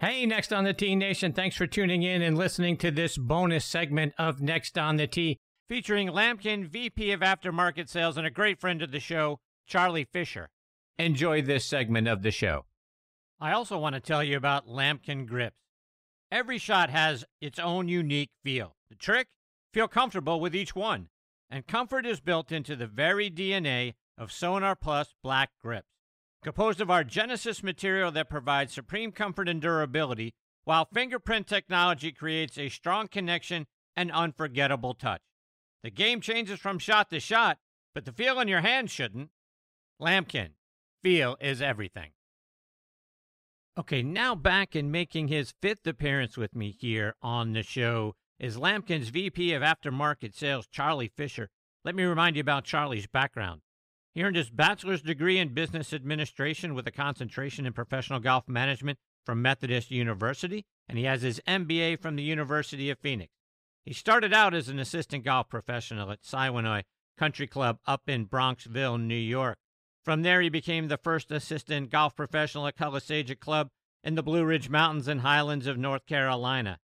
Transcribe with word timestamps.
Hey, 0.00 0.26
Next 0.26 0.52
on 0.52 0.62
the 0.62 0.72
Tee 0.72 0.94
Nation. 0.94 1.32
Thanks 1.32 1.56
for 1.56 1.66
tuning 1.66 2.04
in 2.04 2.22
and 2.22 2.38
listening 2.38 2.76
to 2.76 2.92
this 2.92 3.18
bonus 3.18 3.64
segment 3.64 4.14
of 4.16 4.40
Next 4.40 4.78
on 4.78 4.94
the 4.94 5.08
Tee 5.08 5.40
featuring 5.68 6.06
Lamkin, 6.06 6.68
VP 6.68 7.10
of 7.10 7.18
Aftermarket 7.18 7.88
Sales, 7.88 8.16
and 8.16 8.24
a 8.24 8.30
great 8.30 8.60
friend 8.60 8.80
of 8.80 8.92
the 8.92 9.00
show, 9.00 9.40
Charlie 9.66 10.04
Fisher. 10.04 10.50
Enjoy 11.00 11.42
this 11.42 11.64
segment 11.64 12.06
of 12.06 12.22
the 12.22 12.30
show. 12.30 12.66
I 13.40 13.50
also 13.50 13.76
want 13.76 13.96
to 13.96 14.00
tell 14.00 14.22
you 14.22 14.36
about 14.36 14.68
Lamkin 14.68 15.26
grips. 15.26 15.56
Every 16.30 16.58
shot 16.58 16.90
has 16.90 17.24
its 17.40 17.58
own 17.58 17.88
unique 17.88 18.30
feel. 18.44 18.76
The 18.90 18.94
trick? 18.94 19.26
Feel 19.74 19.88
comfortable 19.88 20.38
with 20.38 20.54
each 20.54 20.76
one. 20.76 21.08
And 21.50 21.66
comfort 21.66 22.06
is 22.06 22.20
built 22.20 22.52
into 22.52 22.76
the 22.76 22.86
very 22.86 23.32
DNA 23.32 23.94
of 24.16 24.30
Sonar 24.30 24.76
Plus 24.76 25.12
black 25.24 25.50
grips. 25.60 25.97
Composed 26.42 26.80
of 26.80 26.90
our 26.90 27.02
Genesis 27.02 27.62
material 27.62 28.12
that 28.12 28.30
provides 28.30 28.72
supreme 28.72 29.10
comfort 29.10 29.48
and 29.48 29.60
durability, 29.60 30.34
while 30.64 30.88
fingerprint 30.92 31.46
technology 31.46 32.12
creates 32.12 32.56
a 32.56 32.68
strong 32.68 33.08
connection 33.08 33.66
and 33.96 34.12
unforgettable 34.12 34.94
touch. 34.94 35.22
The 35.82 35.90
game 35.90 36.20
changes 36.20 36.60
from 36.60 36.78
shot 36.78 37.10
to 37.10 37.18
shot, 37.18 37.58
but 37.94 38.04
the 38.04 38.12
feel 38.12 38.38
in 38.38 38.46
your 38.46 38.60
hand 38.60 38.90
shouldn't. 38.90 39.30
Lamkin, 40.00 40.50
feel 41.02 41.36
is 41.40 41.60
everything. 41.60 42.10
Okay, 43.76 44.02
now 44.02 44.34
back 44.34 44.76
in 44.76 44.90
making 44.90 45.28
his 45.28 45.54
fifth 45.60 45.86
appearance 45.86 46.36
with 46.36 46.54
me 46.54 46.70
here 46.70 47.14
on 47.22 47.52
the 47.52 47.62
show 47.62 48.14
is 48.38 48.56
Lamkin's 48.56 49.08
VP 49.08 49.52
of 49.54 49.62
Aftermarket 49.62 50.34
Sales, 50.34 50.66
Charlie 50.68 51.12
Fisher. 51.16 51.48
Let 51.84 51.94
me 51.94 52.04
remind 52.04 52.36
you 52.36 52.40
about 52.40 52.64
Charlie's 52.64 53.06
background. 53.06 53.62
He 54.14 54.22
earned 54.22 54.36
his 54.36 54.50
bachelor's 54.50 55.02
degree 55.02 55.38
in 55.38 55.54
business 55.54 55.92
administration 55.92 56.74
with 56.74 56.86
a 56.86 56.92
concentration 56.92 57.66
in 57.66 57.72
professional 57.72 58.20
golf 58.20 58.48
management 58.48 58.98
from 59.24 59.42
Methodist 59.42 59.90
University, 59.90 60.64
and 60.88 60.98
he 60.98 61.04
has 61.04 61.22
his 61.22 61.40
MBA 61.46 62.00
from 62.00 62.16
the 62.16 62.22
University 62.22 62.90
of 62.90 62.98
Phoenix. 62.98 63.32
He 63.84 63.92
started 63.92 64.32
out 64.32 64.54
as 64.54 64.68
an 64.68 64.78
assistant 64.78 65.24
golf 65.24 65.48
professional 65.48 66.10
at 66.10 66.22
Siwanoy 66.22 66.82
Country 67.16 67.46
Club 67.46 67.78
up 67.86 68.08
in 68.08 68.26
Bronxville, 68.26 69.00
New 69.00 69.14
York. 69.14 69.58
From 70.04 70.22
there, 70.22 70.40
he 70.40 70.48
became 70.48 70.88
the 70.88 70.96
first 70.96 71.30
assistant 71.30 71.90
golf 71.90 72.16
professional 72.16 72.66
at 72.66 72.76
Cullasaja 72.76 73.38
Club 73.38 73.68
in 74.02 74.14
the 74.14 74.22
Blue 74.22 74.44
Ridge 74.44 74.70
Mountains 74.70 75.08
and 75.08 75.20
Highlands 75.20 75.66
of 75.66 75.76
North 75.76 76.06
Carolina. 76.06 76.78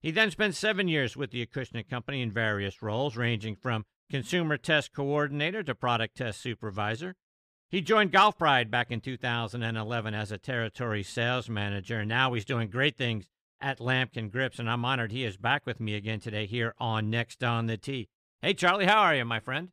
He 0.00 0.10
then 0.10 0.30
spent 0.30 0.54
seven 0.54 0.88
years 0.88 1.16
with 1.16 1.30
the 1.30 1.46
Acushnet 1.46 1.88
Company 1.88 2.20
in 2.20 2.30
various 2.30 2.82
roles, 2.82 3.16
ranging 3.16 3.56
from 3.56 3.84
consumer 4.10 4.56
test 4.56 4.92
coordinator 4.92 5.62
to 5.62 5.74
product 5.74 6.16
test 6.16 6.40
supervisor. 6.40 7.14
He 7.70 7.80
joined 7.80 8.12
Golf 8.12 8.38
Pride 8.38 8.70
back 8.70 8.90
in 8.90 9.00
2011 9.00 10.14
as 10.14 10.30
a 10.30 10.38
territory 10.38 11.02
sales 11.02 11.48
manager, 11.48 12.00
and 12.00 12.08
now 12.08 12.32
he's 12.32 12.44
doing 12.44 12.68
great 12.68 12.96
things 12.96 13.26
at 13.60 13.78
Lamkin 13.78 14.30
Grips, 14.30 14.58
and 14.58 14.70
I'm 14.70 14.84
honored 14.84 15.10
he 15.10 15.24
is 15.24 15.36
back 15.36 15.66
with 15.66 15.80
me 15.80 15.94
again 15.94 16.20
today 16.20 16.46
here 16.46 16.74
on 16.78 17.10
Next 17.10 17.42
on 17.42 17.66
the 17.66 17.76
Tee. 17.76 18.08
Hey, 18.42 18.54
Charlie, 18.54 18.86
how 18.86 19.00
are 19.00 19.14
you, 19.14 19.24
my 19.24 19.40
friend? 19.40 19.70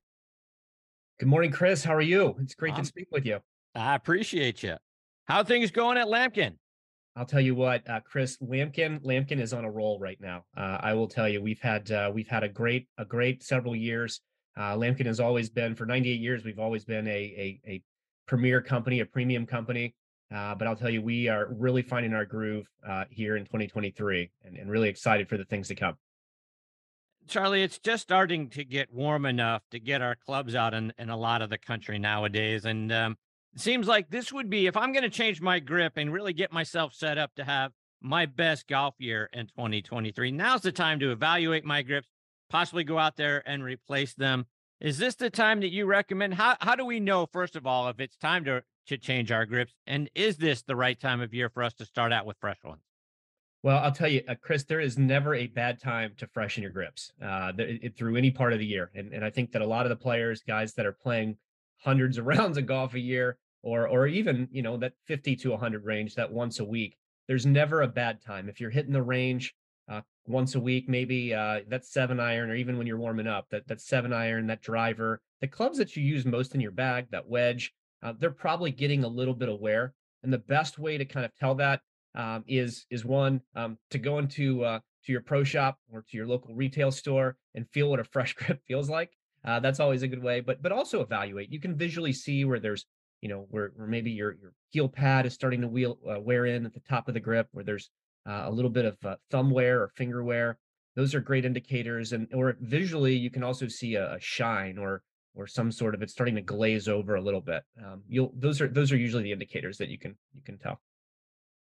Good 1.20 1.30
morning, 1.30 1.52
Chris. 1.52 1.84
How 1.84 1.94
are 1.94 2.02
you? 2.02 2.36
It's 2.40 2.56
great 2.56 2.74
um, 2.74 2.80
to 2.80 2.86
speak 2.86 3.10
with 3.12 3.26
you. 3.26 3.40
I 3.76 3.96
appreciate 3.96 4.64
you. 4.64 4.78
How 5.26 5.44
things 5.44 5.72
going 5.72 5.98
at 5.98 6.08
Lamkin? 6.08 6.56
I'll 7.16 7.26
tell 7.26 7.42
you 7.42 7.56
what, 7.56 7.88
uh, 7.90 8.00
Chris 8.02 8.38
Lamkin. 8.38 9.04
Lamkin 9.04 9.40
is 9.40 9.54
on 9.54 9.66
a 9.66 9.72
roll 9.72 10.00
right 10.00 10.20
now. 10.22 10.46
Uh, 10.56 10.78
I 10.80 10.94
will 10.94 11.08
tell 11.08 11.28
you, 11.28 11.42
we've 11.42 11.60
had 11.60 11.92
uh, 11.92 12.10
we've 12.14 12.28
had 12.28 12.44
a 12.44 12.50
great 12.50 12.88
a 12.98 13.06
great 13.06 13.44
several 13.44 13.76
years. 13.76 14.22
Uh, 14.58 14.76
Lamkin 14.76 15.06
has 15.06 15.20
always 15.20 15.50
been 15.50 15.76
for 15.76 15.86
98 15.86 16.20
years. 16.20 16.46
We've 16.46 16.60
always 16.60 16.86
been 16.86 17.08
a 17.08 17.12
a, 17.12 17.62
a 17.68 17.84
premier 18.28 18.62
company, 18.62 19.02
a 19.02 19.06
premium 19.06 19.46
company. 19.46 19.94
Uh, 20.34 20.56
but 20.56 20.66
I'll 20.66 20.78
tell 20.78 20.90
you, 20.90 21.02
we 21.02 21.28
are 21.28 21.48
really 21.52 21.82
finding 21.82 22.14
our 22.14 22.24
groove 22.24 22.66
uh, 22.88 23.04
here 23.10 23.36
in 23.36 23.44
2023, 23.44 24.32
and, 24.46 24.56
and 24.56 24.72
really 24.72 24.88
excited 24.88 25.28
for 25.28 25.36
the 25.36 25.44
things 25.44 25.68
to 25.68 25.76
come. 25.76 25.98
Charlie, 27.28 27.64
it's 27.64 27.78
just 27.78 28.04
starting 28.04 28.50
to 28.52 28.64
get 28.64 28.94
warm 28.94 29.26
enough 29.26 29.62
to 29.72 29.80
get 29.80 30.02
our 30.02 30.16
clubs 30.16 30.56
out 30.56 30.74
in, 30.74 30.94
in 30.98 31.10
a 31.10 31.18
lot 31.18 31.42
of 31.42 31.50
the 31.50 31.58
country 31.58 32.00
nowadays. 32.00 32.64
And 32.64 32.92
um, 32.92 33.18
seems 33.56 33.88
like 33.88 34.10
this 34.10 34.32
would 34.32 34.50
be, 34.50 34.68
if 34.68 34.78
I'm 34.78 34.94
going 34.94 35.04
to 35.04 35.10
change 35.10 35.42
my 35.42 35.60
grip 35.60 35.94
and 35.98 36.12
really 36.12 36.34
get 36.34 36.52
myself 36.52 36.94
set 36.94 37.18
up 37.18 37.34
to 37.36 37.44
have 37.44 37.72
my 38.02 38.26
best 38.26 38.68
golf 38.68 38.96
year 38.98 39.30
in 39.34 39.48
2023, 39.48 40.32
now's 40.32 40.62
the 40.62 40.72
time 40.72 41.00
to 41.00 41.12
evaluate 41.12 41.66
my 41.66 41.82
grips, 41.82 42.08
possibly 42.50 42.84
go 42.84 42.98
out 42.98 43.18
there 43.18 43.44
and 43.46 43.64
replace 43.64 44.14
them. 44.14 44.46
Is 44.80 44.98
this 44.98 45.16
the 45.16 45.30
time 45.30 45.60
that 45.62 45.72
you 45.72 45.86
recommend? 45.86 46.34
How, 46.34 46.56
how 46.60 46.76
do 46.76 46.86
we 46.86 47.00
know, 47.00 47.28
first 47.32 47.56
of 47.56 47.68
all, 47.68 47.88
if 47.90 48.00
it's 48.00 48.18
time 48.18 48.46
to, 48.46 48.64
to 48.88 48.98
change 48.98 49.32
our 49.32 49.46
grips? 49.46 49.74
And 49.86 50.10
is 50.16 50.38
this 50.38 50.64
the 50.64 50.76
right 50.76 51.00
time 51.00 51.22
of 51.22 51.34
year 51.34 51.50
for 51.50 51.62
us 51.62 51.74
to 51.76 51.86
start 51.86 52.12
out 52.12 52.26
with 52.26 52.38
fresh 52.40 52.58
ones? 52.64 52.82
Well, 53.64 53.78
I'll 53.78 53.92
tell 53.92 54.08
you, 54.08 54.24
uh, 54.28 54.34
Chris, 54.42 54.64
there 54.64 54.80
is 54.80 54.98
never 54.98 55.36
a 55.36 55.46
bad 55.46 55.80
time 55.80 56.14
to 56.18 56.26
freshen 56.34 56.64
your 56.64 56.72
grips 56.72 57.12
uh, 57.24 57.52
it, 57.60 57.96
through 57.96 58.16
any 58.16 58.32
part 58.32 58.54
of 58.54 58.60
the 58.60 58.66
year. 58.66 58.90
And, 58.96 59.14
and 59.14 59.24
I 59.24 59.30
think 59.30 59.52
that 59.52 59.62
a 59.62 59.68
lot 59.68 59.86
of 59.86 59.92
the 59.92 59.96
players, 59.96 60.42
guys 60.42 60.74
that 60.74 60.88
are 60.88 60.94
playing 60.94 61.38
hundreds 61.84 62.18
of 62.18 62.26
rounds 62.34 62.58
of 62.58 62.66
golf 62.66 62.94
a 62.94 63.00
year, 63.00 63.38
or 63.64 63.88
or 63.88 64.08
even 64.08 64.48
you 64.52 64.62
know 64.62 64.78
that 64.78 64.94
50 65.06 65.36
to 65.38 65.52
100 65.52 65.86
range, 65.86 66.16
that 66.16 66.32
once 66.32 66.60
a 66.60 66.66
week, 66.66 66.98
there's 67.28 67.46
never 67.46 67.82
a 67.82 67.88
bad 67.88 68.22
time. 68.22 68.50
If 68.50 68.60
you're 68.60 68.70
hitting 68.70 68.94
the 68.94 69.04
range 69.04 69.54
uh, 69.90 70.02
once 70.28 70.56
a 70.56 70.60
week, 70.60 70.88
maybe 70.88 71.34
uh, 71.34 71.62
that 71.68 71.86
seven 71.86 72.20
iron, 72.20 72.50
or 72.50 72.56
even 72.56 72.78
when 72.78 72.88
you're 72.88 72.98
warming 72.98 73.28
up, 73.28 73.48
that 73.52 73.68
that 73.68 73.82
seven 73.82 74.14
iron, 74.14 74.48
that 74.48 74.62
driver, 74.62 75.22
the 75.42 75.48
clubs 75.48 75.78
that 75.78 75.96
you 75.96 76.04
use 76.04 76.26
most 76.26 76.56
in 76.56 76.62
your 76.62 76.72
bag, 76.72 77.08
that 77.12 77.28
wedge, 77.28 77.74
uh, 78.04 78.14
they're 78.18 78.32
probably 78.32 78.72
getting 78.72 79.04
a 79.04 79.08
little 79.08 79.34
bit 79.34 79.50
wear. 79.60 79.94
And 80.24 80.32
the 80.32 80.38
best 80.38 80.78
way 80.78 80.98
to 80.98 81.06
kind 81.06 81.26
of 81.26 81.36
tell 81.36 81.56
that 81.56 81.82
um, 82.16 82.44
is 82.48 82.86
is 82.90 83.06
one 83.06 83.42
um, 83.56 83.78
to 83.90 83.98
go 83.98 84.20
into 84.20 84.64
uh, 84.64 84.80
to 85.06 85.12
your 85.12 85.22
pro 85.22 85.44
shop 85.44 85.78
or 85.92 86.04
to 86.10 86.18
your 86.18 86.28
local 86.28 86.54
retail 86.54 86.92
store 86.92 87.38
and 87.56 87.68
feel 87.70 87.90
what 87.90 88.00
a 88.00 88.04
fresh 88.04 88.34
grip 88.36 88.62
feels 88.68 88.90
like. 88.90 89.12
Uh, 89.44 89.60
that's 89.60 89.80
always 89.80 90.04
a 90.04 90.08
good 90.08 90.22
way. 90.22 90.40
But 90.40 90.62
but 90.62 90.72
also 90.72 91.02
evaluate. 91.02 91.52
You 91.52 91.60
can 91.60 91.76
visually 91.76 92.14
see 92.14 92.46
where 92.46 92.60
there's 92.60 92.86
you 93.22 93.30
know 93.30 93.48
where, 93.50 93.72
where 93.76 93.88
maybe 93.88 94.12
your 94.12 94.36
your 94.42 94.54
heel 94.70 94.88
pad 94.88 95.26
is 95.26 95.34
starting 95.34 95.62
to 95.62 95.68
wheel 95.68 95.98
uh, 96.10 96.20
wear 96.20 96.46
in 96.46 96.66
at 96.66 96.74
the 96.74 96.82
top 96.82 97.08
of 97.08 97.14
the 97.14 97.20
grip, 97.20 97.48
where 97.52 97.66
there's 97.66 97.90
uh, 98.28 98.44
a 98.46 98.52
little 98.52 98.70
bit 98.70 98.86
of 98.86 98.98
uh, 99.06 99.16
thumb 99.30 99.52
wear 99.52 99.82
or 99.82 99.90
finger 99.90 100.24
wear. 100.24 100.58
Those 100.96 101.16
are 101.16 101.22
great 101.22 101.46
indicators. 101.46 102.12
And 102.12 102.28
or 102.34 102.58
visually, 102.60 103.16
you 103.16 103.32
can 103.32 103.44
also 103.44 103.68
see 103.68 103.96
a, 103.96 104.16
a 104.16 104.20
shine 104.20 104.78
or 104.78 105.04
or 105.34 105.48
some 105.48 105.72
sort 105.72 105.96
of 105.96 106.02
it's 106.02 106.12
starting 106.12 106.36
to 106.36 106.42
glaze 106.42 106.88
over 106.88 107.16
a 107.16 107.22
little 107.22 107.42
bit. 107.42 107.64
Um, 107.84 108.04
you'll 108.08 108.34
those 108.36 108.62
are 108.62 108.68
those 108.68 108.92
are 108.92 108.98
usually 108.98 109.24
the 109.24 109.32
indicators 109.32 109.78
that 109.78 109.90
you 109.90 109.98
can 109.98 110.16
you 110.34 110.42
can 110.44 110.58
tell. 110.58 110.82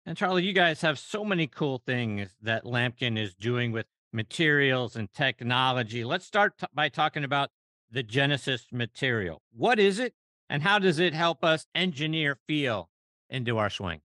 And 0.04 0.16
Charlie, 0.16 0.44
you 0.44 0.53
guys 0.53 0.83
have 0.83 1.00
so 1.00 1.25
many 1.25 1.48
cool 1.48 1.83
things 1.84 2.31
that 2.43 2.65
Lamkin 2.65 3.19
is 3.19 3.34
doing 3.34 3.72
with 3.72 3.87
materials 4.12 4.94
and 4.94 5.12
technology. 5.12 6.04
Let's 6.04 6.25
start 6.25 6.59
t- 6.59 6.66
by 6.72 6.88
talking 6.88 7.25
about 7.25 7.50
the 7.91 8.02
Genesis 8.02 8.66
material. 8.72 9.42
What 9.54 9.78
is 9.78 9.98
it, 9.98 10.14
and 10.48 10.62
how 10.62 10.78
does 10.78 10.98
it 10.98 11.14
help 11.14 11.44
us 11.44 11.66
engineer 11.74 12.38
feel 12.47 12.88
into 13.30 13.58
our 13.58 13.70
swing? 13.70 14.00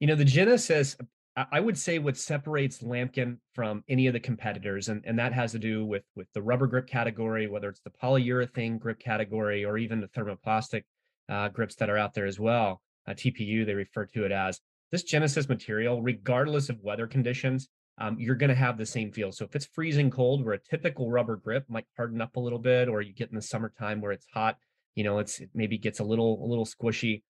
You 0.00 0.06
know, 0.08 0.14
the 0.14 0.24
Genesis, 0.24 0.96
I 1.36 1.60
would 1.60 1.78
say 1.78 1.98
what 1.98 2.16
separates 2.16 2.82
Lamkin 2.82 3.38
from 3.54 3.84
any 3.88 4.06
of 4.06 4.12
the 4.12 4.20
competitors, 4.20 4.88
and, 4.88 5.02
and 5.06 5.18
that 5.18 5.32
has 5.32 5.52
to 5.52 5.58
do 5.58 5.84
with, 5.84 6.02
with 6.16 6.26
the 6.34 6.42
rubber 6.42 6.66
grip 6.66 6.86
category, 6.86 7.46
whether 7.46 7.68
it's 7.68 7.80
the 7.80 7.90
polyurethane 7.90 8.78
grip 8.78 8.98
category 8.98 9.64
or 9.64 9.78
even 9.78 10.00
the 10.00 10.08
thermoplastic 10.08 10.82
uh, 11.28 11.48
grips 11.48 11.76
that 11.76 11.88
are 11.88 11.98
out 11.98 12.14
there 12.14 12.26
as 12.26 12.40
well. 12.40 12.82
TPU, 13.08 13.66
they 13.66 13.74
refer 13.74 14.06
to 14.06 14.24
it 14.24 14.32
as 14.32 14.60
this 14.90 15.02
Genesis 15.02 15.48
material, 15.48 16.02
regardless 16.02 16.68
of 16.68 16.78
weather 16.82 17.06
conditions, 17.06 17.68
um, 17.98 18.16
you're 18.18 18.34
going 18.34 18.48
to 18.48 18.54
have 18.54 18.78
the 18.78 18.86
same 18.86 19.12
feel. 19.12 19.32
So 19.32 19.44
if 19.44 19.54
it's 19.54 19.66
freezing 19.66 20.10
cold, 20.10 20.44
where 20.44 20.54
a 20.54 20.58
typical 20.58 21.10
rubber 21.10 21.36
grip 21.36 21.64
might 21.68 21.86
harden 21.96 22.20
up 22.20 22.36
a 22.36 22.40
little 22.40 22.58
bit, 22.58 22.88
or 22.88 23.02
you 23.02 23.12
get 23.12 23.30
in 23.30 23.36
the 23.36 23.42
summertime 23.42 24.00
where 24.00 24.12
it's 24.12 24.26
hot, 24.32 24.56
you 24.94 25.04
know, 25.04 25.18
it's 25.18 25.40
it 25.40 25.50
maybe 25.54 25.78
gets 25.78 26.00
a 26.00 26.04
little 26.04 26.44
a 26.44 26.46
little 26.46 26.64
squishy. 26.64 27.22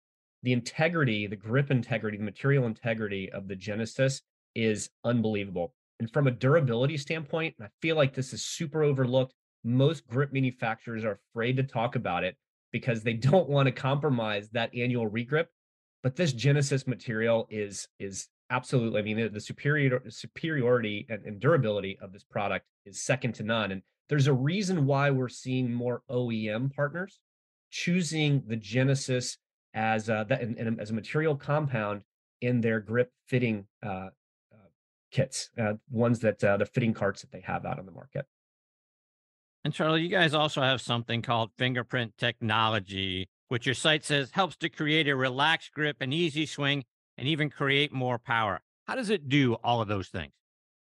The 0.43 0.53
integrity, 0.53 1.27
the 1.27 1.37
grip 1.37 1.71
integrity, 1.71 2.19
the 2.19 2.25
material 2.25 2.67
integrity 2.67 3.31
of 3.31 3.49
the 3.49 3.57
Genesis 3.57 4.23
is 4.55 4.91
unbelievable. 5.05 5.75
And 6.01 6.13
from 6.13 6.27
a 6.27 6.33
durability 6.33 6.97
standpoint, 6.97 7.55
I 7.61 7.69
feel 7.81 7.97
like 7.97 8.15
this 8.15 8.33
is 8.33 8.45
super 8.45 8.83
overlooked. 8.83 9.35
Most 9.65 10.07
grip 10.09 10.33
manufacturers 10.33 11.05
are 11.05 11.21
afraid 11.31 11.57
to 11.59 11.63
talk 11.63 11.95
about 11.95 12.25
it 12.25 12.37
because 12.73 13.03
they 13.03 13.13
don't 13.31 13.49
want 13.49 13.67
to 13.67 13.73
compromise 13.73 14.49
that 14.51 14.75
annual 14.75 15.09
regrip 15.09 15.47
but 16.03 16.17
this 16.17 16.33
Genesis 16.33 16.87
material 16.87 17.47
is 17.51 17.89
is 17.99 18.29
absolutely. 18.53 19.01
I 19.01 19.03
mean, 19.03 19.33
the, 19.33 19.41
superior 19.41 20.03
superiority 20.09 21.07
and, 21.09 21.25
and 21.25 21.41
durability 21.41 21.99
of 22.01 22.13
this 22.13 22.23
product 22.23 22.67
is 22.85 23.03
second 23.03 23.35
to 23.37 23.43
none. 23.43 23.73
And 23.73 23.83
there's 24.09 24.27
a 24.27 24.33
reason 24.33 24.87
why 24.87 25.11
we're 25.11 25.29
seeing 25.29 25.73
more 25.73 26.03
OEM 26.11 26.75
partners 26.75 27.19
choosing 27.71 28.43
the 28.47 28.57
Genesis 28.57 29.39
as 29.75 30.11
a, 30.11 30.27
that, 30.29 30.43
and, 30.43 30.59
and 30.59 30.81
as 30.81 30.91
a 30.91 30.95
material 30.95 31.35
compound 31.35 32.03
in 32.43 32.61
their 32.61 32.79
grip 32.79 33.11
fitting 33.27 33.67
uh, 33.85 34.11
uh, 34.53 34.69
kits, 35.11 35.49
uh, 35.59 35.75
ones 35.91 36.21
that 36.21 36.45
uh, 36.45 36.59
the 36.59 36.67
fitting 36.67 36.93
carts 36.93 37.23
that 37.23 37.33
they 37.33 37.41
have 37.41 37.65
out 37.65 37.79
on 37.79 37.87
the 37.87 37.93
market. 37.93 38.27
And 39.65 39.73
Charlie, 39.73 40.03
you 40.03 40.09
guys 40.09 40.35
also 40.35 40.61
have 40.61 40.81
something 40.81 41.23
called 41.23 41.51
fingerprint 41.57 42.19
technology, 42.19 43.29
which 43.49 43.65
your 43.65 43.77
site 43.77 44.05
says 44.05 44.33
helps 44.33 44.57
to 44.57 44.69
create 44.69 45.09
a 45.09 45.17
relaxed 45.17 45.73
grip, 45.73 45.99
an 46.01 46.13
easy 46.13 46.45
swing, 46.45 46.85
and 47.19 47.29
even 47.29 47.51
create 47.51 47.93
more 47.93 48.19
power. 48.19 48.61
How 48.87 48.95
does 48.95 49.11
it 49.11 49.29
do 49.29 49.55
all 49.65 49.81
of 49.81 49.89
those 49.89 50.09
things? 50.09 50.33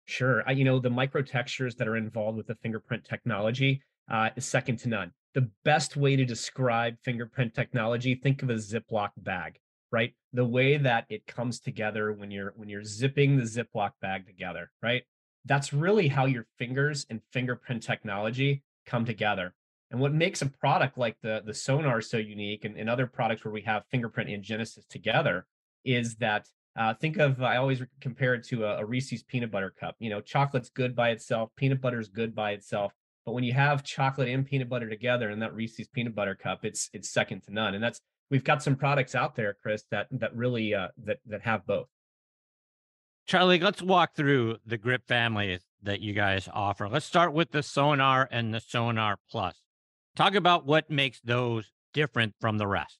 Sure. 0.06 0.44
I, 0.47 0.51
you 0.51 0.63
know, 0.63 0.79
the 0.79 0.89
micro 0.89 1.21
textures 1.21 1.75
that 1.75 1.88
are 1.88 1.97
involved 1.97 2.38
with 2.38 2.47
the 2.47 2.56
fingerprint 2.56 3.03
technology 3.03 3.81
uh, 4.09 4.29
is 4.35 4.45
second 4.45 4.77
to 4.77 4.89
none. 4.89 5.12
The 5.33 5.50
best 5.63 5.97
way 5.97 6.15
to 6.15 6.25
describe 6.25 6.95
fingerprint 7.01 7.53
technology, 7.53 8.15
think 8.15 8.44
of 8.44 8.50
a 8.50 8.56
Ziploc 8.56 9.09
bag, 9.17 9.59
right? 9.91 10.13
The 10.33 10.45
way 10.45 10.77
that 10.77 11.06
it 11.09 11.25
comes 11.27 11.59
together 11.59 12.13
when 12.13 12.31
you're 12.31 12.53
when 12.56 12.69
you're 12.69 12.83
zipping 12.83 13.35
the 13.35 13.44
Ziploc 13.44 13.91
bag 14.01 14.27
together, 14.27 14.71
right? 14.81 15.03
That's 15.44 15.73
really 15.73 16.07
how 16.07 16.25
your 16.25 16.45
fingers 16.57 17.06
and 17.09 17.21
fingerprint 17.31 17.83
technology 17.83 18.63
come 18.85 19.06
together. 19.06 19.53
And 19.91 20.00
what 20.00 20.13
makes 20.13 20.41
a 20.41 20.47
product 20.47 20.97
like 20.97 21.18
the 21.21 21.41
the 21.45 21.53
Sonar 21.53 22.00
so 22.01 22.18
unique 22.18 22.63
and, 22.63 22.77
and 22.77 22.89
other 22.89 23.07
products 23.07 23.44
where 23.44 23.53
we 23.53 23.61
have 23.61 23.83
fingerprint 23.91 24.29
and 24.29 24.44
Genesis 24.44 24.85
together 24.85 25.45
is 25.85 26.15
that 26.15 26.47
uh, 26.77 26.93
think 26.93 27.17
of 27.17 27.41
I 27.41 27.57
always 27.57 27.81
compare 28.01 28.33
it 28.33 28.43
to 28.47 28.65
a, 28.65 28.79
a, 28.79 28.85
Reese's 28.85 29.23
peanut 29.23 29.51
butter 29.51 29.73
cup. 29.79 29.95
You 29.99 30.09
know, 30.09 30.19
chocolate's 30.19 30.69
good 30.69 30.95
by 30.95 31.11
itself, 31.11 31.49
peanut 31.55 31.79
butter 31.79 31.99
is 31.99 32.09
good 32.09 32.35
by 32.35 32.51
itself, 32.51 32.91
but 33.25 33.31
when 33.31 33.43
you 33.43 33.53
have 33.53 33.83
chocolate 33.83 34.27
and 34.27 34.45
peanut 34.45 34.67
butter 34.67 34.89
together 34.89 35.29
in 35.29 35.39
that 35.39 35.53
Reese's 35.53 35.87
peanut 35.87 36.13
butter 36.13 36.35
cup, 36.35 36.65
it's 36.65 36.89
it's 36.93 37.09
second 37.09 37.43
to 37.43 37.53
none. 37.53 37.75
And 37.75 37.83
that's 37.83 38.01
we've 38.29 38.43
got 38.43 38.61
some 38.61 38.75
products 38.75 39.15
out 39.15 39.35
there, 39.35 39.55
Chris, 39.61 39.83
that 39.91 40.07
that 40.11 40.35
really 40.35 40.73
uh, 40.73 40.89
that 41.05 41.19
that 41.27 41.41
have 41.41 41.65
both. 41.65 41.87
Charlie, 43.25 43.59
let's 43.59 43.81
walk 43.81 44.15
through 44.15 44.57
the 44.65 44.77
grip 44.77 45.07
family 45.07 45.59
that 45.81 46.01
you 46.01 46.13
guys 46.13 46.47
offer. 46.53 46.87
Let's 46.87 47.07
start 47.07 47.33
with 47.33 47.51
the 47.51 47.63
Sonar 47.63 48.27
and 48.31 48.53
the 48.53 48.59
Sonar 48.59 49.17
Plus. 49.31 49.55
Talk 50.15 50.35
about 50.35 50.65
what 50.65 50.91
makes 50.91 51.19
those 51.21 51.71
different 51.93 52.35
from 52.39 52.59
the 52.59 52.67
rest. 52.67 52.99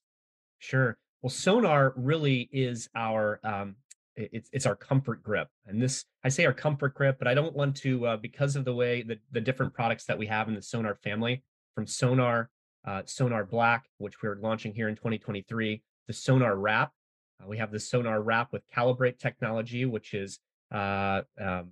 Sure. 0.58 0.98
Well, 1.26 1.32
Sonar 1.32 1.92
really 1.96 2.48
is 2.52 2.88
our 2.96 3.40
um, 3.44 3.78
it's 4.16 4.48
it's 4.54 4.68
our 4.68 4.76
comfort 4.76 5.24
grip, 5.24 5.48
and 5.66 5.82
this 5.82 6.06
I 6.24 6.30
say 6.30 6.46
our 6.46 6.54
comfort 6.54 6.94
grip, 6.94 7.18
but 7.18 7.28
I 7.28 7.34
don't 7.34 7.56
want 7.56 7.78
to 7.78 8.06
uh, 8.06 8.18
because 8.18 8.56
of 8.56 8.64
the 8.64 8.76
way 8.76 9.02
the 9.02 9.18
the 9.32 9.42
different 9.42 9.74
products 9.74 10.06
that 10.06 10.20
we 10.20 10.28
have 10.28 10.50
in 10.50 10.54
the 10.54 10.62
Sonar 10.62 10.94
family, 10.94 11.42
from 11.74 11.88
Sonar, 11.88 12.52
uh, 12.88 13.02
Sonar 13.06 13.44
Black, 13.44 13.86
which 13.98 14.22
we're 14.22 14.36
launching 14.36 14.72
here 14.76 14.88
in 14.88 14.96
2023, 14.96 15.82
the 16.06 16.14
Sonar 16.14 16.56
Wrap. 16.56 16.92
Uh, 17.44 17.48
we 17.48 17.58
have 17.58 17.72
the 17.72 17.80
Sonar 17.80 18.22
Wrap 18.22 18.54
with 18.54 18.62
Calibrate 18.72 19.18
technology, 19.18 19.84
which 19.86 20.14
is 20.14 20.38
uh, 20.72 21.24
um, 21.42 21.72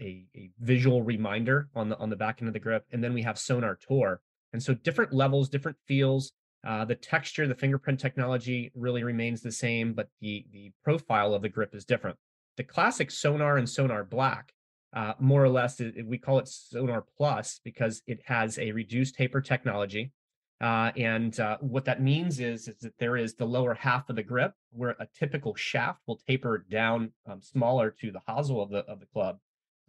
a, 0.00 0.24
a 0.36 0.50
visual 0.60 1.02
reminder 1.02 1.68
on 1.74 1.88
the 1.88 1.98
on 1.98 2.08
the 2.08 2.14
back 2.14 2.40
end 2.40 2.46
of 2.46 2.54
the 2.54 2.60
grip, 2.60 2.84
and 2.92 3.02
then 3.02 3.14
we 3.14 3.22
have 3.22 3.36
Sonar 3.36 3.76
Tour, 3.84 4.20
and 4.52 4.62
so 4.62 4.74
different 4.74 5.12
levels, 5.12 5.48
different 5.48 5.78
feels, 5.88 6.30
uh, 6.66 6.84
the 6.84 6.94
texture, 6.94 7.48
the 7.48 7.54
fingerprint 7.54 7.98
technology 7.98 8.70
really 8.74 9.02
remains 9.02 9.40
the 9.40 9.52
same, 9.52 9.92
but 9.92 10.08
the, 10.20 10.46
the 10.52 10.72
profile 10.84 11.34
of 11.34 11.42
the 11.42 11.48
grip 11.48 11.74
is 11.74 11.84
different. 11.84 12.16
The 12.56 12.64
classic 12.64 13.10
Sonar 13.10 13.56
and 13.56 13.68
Sonar 13.68 14.04
Black, 14.04 14.52
uh, 14.94 15.14
more 15.18 15.42
or 15.42 15.48
less, 15.48 15.80
it, 15.80 16.06
we 16.06 16.18
call 16.18 16.38
it 16.38 16.48
Sonar 16.48 17.04
Plus 17.16 17.60
because 17.64 18.02
it 18.06 18.20
has 18.26 18.58
a 18.58 18.72
reduced 18.72 19.16
taper 19.16 19.40
technology. 19.40 20.12
Uh, 20.60 20.92
and 20.96 21.40
uh, 21.40 21.56
what 21.60 21.84
that 21.86 22.00
means 22.00 22.38
is, 22.38 22.68
is 22.68 22.78
that 22.78 22.96
there 22.98 23.16
is 23.16 23.34
the 23.34 23.44
lower 23.44 23.74
half 23.74 24.08
of 24.08 24.14
the 24.14 24.22
grip 24.22 24.52
where 24.70 24.94
a 25.00 25.08
typical 25.18 25.56
shaft 25.56 26.00
will 26.06 26.20
taper 26.28 26.64
down 26.70 27.10
um, 27.26 27.42
smaller 27.42 27.90
to 27.90 28.12
the 28.12 28.20
hosel 28.28 28.62
of 28.62 28.70
the 28.70 28.78
of 28.86 29.00
the 29.00 29.06
club 29.06 29.38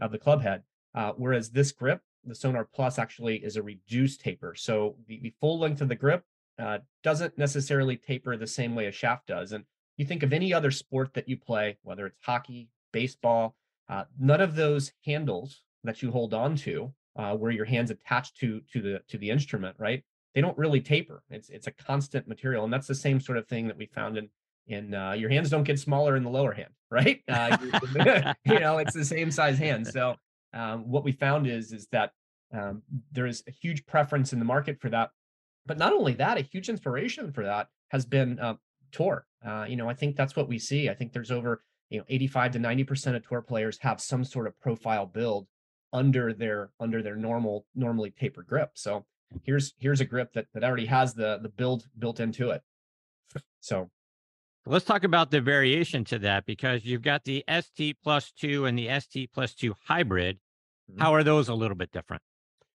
of 0.01 0.11
the 0.11 0.17
club 0.17 0.41
head, 0.41 0.63
uh, 0.95 1.11
whereas 1.15 1.51
this 1.51 1.71
grip, 1.71 2.01
the 2.25 2.33
Sonar 2.33 2.67
Plus, 2.73 2.97
actually 2.97 3.37
is 3.37 3.55
a 3.55 3.61
reduced 3.61 4.21
taper. 4.21 4.55
So 4.55 4.95
the, 5.07 5.19
the 5.21 5.33
full 5.39 5.59
length 5.59 5.81
of 5.81 5.89
the 5.89 5.95
grip 5.95 6.23
uh, 6.59 6.79
doesn't 7.03 7.37
necessarily 7.37 7.97
taper 7.97 8.37
the 8.37 8.47
same 8.47 8.75
way 8.75 8.87
a 8.87 8.91
shaft 8.91 9.27
does. 9.27 9.51
And 9.51 9.65
you 9.97 10.05
think 10.05 10.23
of 10.23 10.33
any 10.33 10.53
other 10.53 10.71
sport 10.71 11.13
that 11.13 11.27
you 11.27 11.37
play, 11.37 11.77
whether 11.83 12.05
it's 12.05 12.17
hockey, 12.21 12.69
baseball, 12.91 13.55
uh, 13.89 14.05
none 14.19 14.41
of 14.41 14.55
those 14.55 14.91
handles 15.05 15.61
that 15.83 16.01
you 16.01 16.11
hold 16.11 16.33
on 16.33 16.55
to, 16.55 16.93
uh, 17.15 17.35
where 17.35 17.51
your 17.51 17.65
hands 17.65 17.91
attached 17.91 18.37
to 18.37 18.61
to 18.71 18.81
the 18.81 19.01
to 19.07 19.17
the 19.17 19.29
instrument, 19.29 19.75
right? 19.77 20.03
They 20.33 20.41
don't 20.41 20.57
really 20.57 20.81
taper. 20.81 21.23
It's 21.29 21.49
it's 21.49 21.67
a 21.67 21.71
constant 21.71 22.27
material, 22.27 22.63
and 22.63 22.73
that's 22.73 22.87
the 22.87 22.95
same 22.95 23.19
sort 23.19 23.37
of 23.37 23.47
thing 23.47 23.67
that 23.67 23.77
we 23.77 23.85
found 23.85 24.17
in 24.17 24.29
in 24.67 24.93
uh, 24.93 25.11
your 25.11 25.29
hands 25.29 25.49
don't 25.49 25.63
get 25.63 25.79
smaller 25.79 26.15
in 26.15 26.23
the 26.23 26.29
lower 26.29 26.53
hand, 26.53 26.73
right? 26.91 27.21
Uh, 27.27 27.57
you 28.45 28.59
know, 28.59 28.77
it's 28.77 28.93
the 28.93 29.05
same 29.05 29.29
size 29.29 29.57
hand. 29.57 29.87
So 29.87 30.15
um, 30.53 30.89
what 30.89 31.03
we 31.03 31.11
found 31.11 31.47
is 31.47 31.71
is 31.71 31.87
that 31.91 32.11
um, 32.53 32.83
there 33.11 33.25
is 33.25 33.43
a 33.47 33.51
huge 33.51 33.85
preference 33.85 34.33
in 34.33 34.39
the 34.39 34.45
market 34.45 34.79
for 34.79 34.89
that 34.89 35.09
but 35.65 35.77
not 35.77 35.93
only 35.93 36.13
that, 36.13 36.37
a 36.37 36.41
huge 36.41 36.69
inspiration 36.69 37.31
for 37.31 37.43
that 37.43 37.67
has 37.89 38.05
been 38.05 38.39
uh, 38.39 38.55
tour. 38.91 39.25
Uh, 39.45 39.65
you 39.67 39.75
know, 39.75 39.89
I 39.89 39.93
think 39.93 40.15
that's 40.15 40.35
what 40.35 40.47
we 40.47 40.59
see. 40.59 40.89
I 40.89 40.93
think 40.93 41.13
there's 41.13 41.31
over 41.31 41.63
you 41.89 41.99
know 41.99 42.05
85 42.09 42.53
to 42.53 42.59
90 42.59 42.83
percent 42.83 43.15
of 43.15 43.27
tour 43.27 43.41
players 43.41 43.77
have 43.79 44.01
some 44.01 44.23
sort 44.23 44.47
of 44.47 44.59
profile 44.59 45.05
build 45.05 45.47
under 45.91 46.33
their 46.33 46.71
under 46.79 47.01
their 47.01 47.15
normal 47.15 47.65
normally 47.75 48.11
tapered 48.11 48.47
grip. 48.47 48.71
So 48.73 49.05
here's 49.43 49.73
here's 49.77 50.01
a 50.01 50.05
grip 50.05 50.33
that 50.33 50.47
that 50.53 50.63
already 50.63 50.85
has 50.87 51.13
the 51.13 51.39
the 51.41 51.49
build 51.49 51.87
built 51.97 52.19
into 52.19 52.49
it. 52.49 52.61
So 53.59 53.89
let's 54.65 54.85
talk 54.85 55.03
about 55.03 55.31
the 55.31 55.41
variation 55.41 56.03
to 56.05 56.19
that 56.19 56.45
because 56.45 56.85
you've 56.85 57.01
got 57.01 57.23
the 57.23 57.43
ST 57.49 57.97
plus 58.03 58.31
two 58.31 58.65
and 58.65 58.77
the 58.77 58.99
ST 58.99 59.31
plus 59.33 59.53
two 59.53 59.75
hybrid. 59.85 60.39
Mm-hmm. 60.91 61.01
How 61.01 61.13
are 61.13 61.23
those 61.23 61.49
a 61.49 61.53
little 61.53 61.77
bit 61.77 61.91
different? 61.91 62.21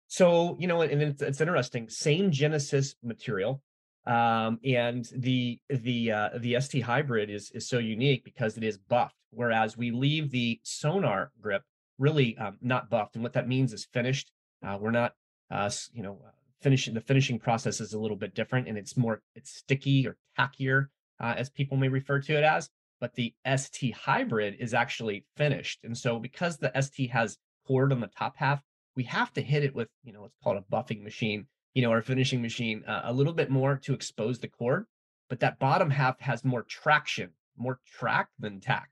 So, 0.09 0.57
you 0.59 0.67
know, 0.67 0.83
and 0.83 1.03
it's, 1.03 1.23
it's 1.23 1.41
interesting, 1.41 1.89
same 1.89 2.31
Genesis 2.31 2.95
material. 3.03 3.63
Um, 4.07 4.59
and 4.65 5.09
the 5.17 5.59
the 5.71 6.13
uh, 6.13 6.29
the 6.39 6.61
ST 6.61 6.83
hybrid 6.83 7.31
is 7.31 7.51
is 7.53 7.67
so 7.67 7.79
unique 7.79 8.23
because 8.23 8.59
it 8.59 8.63
is 8.63 8.77
buffed, 8.77 9.17
whereas 9.31 9.79
we 9.79 9.91
leave 9.91 10.31
the 10.31 10.61
sonar 10.63 11.33
grip 11.41 11.63
really 11.99 12.37
um, 12.37 12.59
not 12.61 12.91
buffed. 12.91 13.15
And 13.15 13.23
what 13.23 13.33
that 13.33 13.49
means 13.49 13.73
is 13.73 13.87
finished. 13.87 14.31
Uh, 14.67 14.77
we're 14.79 14.91
not, 14.91 15.13
uh, 15.51 15.71
you 15.93 16.03
know, 16.03 16.19
uh, 16.25 16.31
finishing. 16.61 16.93
The 16.93 17.01
finishing 17.01 17.39
process 17.39 17.81
is 17.81 17.95
a 17.95 17.99
little 17.99 18.17
bit 18.17 18.35
different, 18.35 18.69
and 18.69 18.77
it's 18.77 18.97
more 18.97 19.23
it's 19.35 19.57
sticky 19.57 20.07
or 20.07 20.17
tackier, 20.39 20.89
uh, 21.19 21.35
as 21.37 21.49
people 21.49 21.79
may 21.79 21.89
refer 21.89 22.21
to 22.21 22.37
it 22.37 22.45
as. 22.45 22.69
But 23.01 23.15
the 23.15 23.35
ST 23.57 23.95
hybrid 23.95 24.57
is 24.59 24.75
actually 24.75 25.25
finished, 25.37 25.81
and 25.83 25.97
so 25.97 26.19
because 26.19 26.59
the 26.59 26.73
ST 26.79 27.11
has 27.11 27.39
cord 27.67 27.91
on 27.91 28.01
the 28.01 28.09
top 28.09 28.35
half, 28.37 28.61
we 28.97 29.05
have 29.05 29.33
to 29.35 29.43
hit 29.43 29.65
it 29.65 29.75
with, 29.75 29.89
you 30.05 30.13
know, 30.13 30.23
what's 30.23 30.37
called 30.43 30.57
a 30.57 30.75
buffing 30.75 31.03
machine, 31.03 31.47
you 31.75 31.83
know, 31.83 31.93
or 31.93 32.03
finishing 32.03 32.41
machine 32.41 32.85
uh, 32.87 33.03
a 33.05 33.13
little 33.13 33.33
bit 33.33 33.51
more 33.51 33.77
to 33.85 33.95
expose 33.95 34.39
the 34.39 34.49
cord. 34.49 34.87
But 35.29 35.41
that 35.41 35.59
bottom 35.59 35.91
half 35.91 36.21
has 36.21 36.45
more 36.45 36.63
traction, 36.63 37.31
more 37.57 37.81
track 37.99 38.29
than 38.39 38.61
tack. 38.61 38.91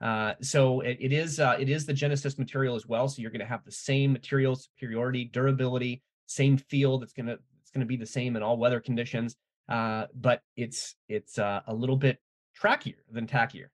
Uh, 0.00 0.34
so 0.40 0.80
it, 0.80 0.98
it 1.00 1.12
is 1.12 1.38
uh, 1.38 1.56
it 1.58 1.68
is 1.68 1.86
the 1.86 1.92
Genesis 1.92 2.38
material 2.38 2.74
as 2.74 2.86
well. 2.86 3.08
So 3.08 3.22
you're 3.22 3.30
going 3.30 3.40
to 3.40 3.46
have 3.46 3.64
the 3.64 3.72
same 3.72 4.12
material 4.12 4.54
superiority, 4.56 5.24
durability, 5.24 6.02
same 6.26 6.56
feel. 6.56 6.98
That's 6.98 7.12
gonna 7.12 7.36
it's 7.60 7.70
going 7.70 7.80
to 7.80 7.86
be 7.86 7.96
the 7.96 8.06
same 8.06 8.36
in 8.36 8.42
all 8.42 8.56
weather 8.56 8.80
conditions. 8.80 9.36
Uh, 9.68 10.06
but 10.14 10.42
it's 10.56 10.96
it's 11.08 11.38
uh, 11.38 11.60
a 11.66 11.74
little 11.74 11.96
bit 11.96 12.18
trackier 12.54 13.04
than 13.10 13.26
tackier. 13.26 13.68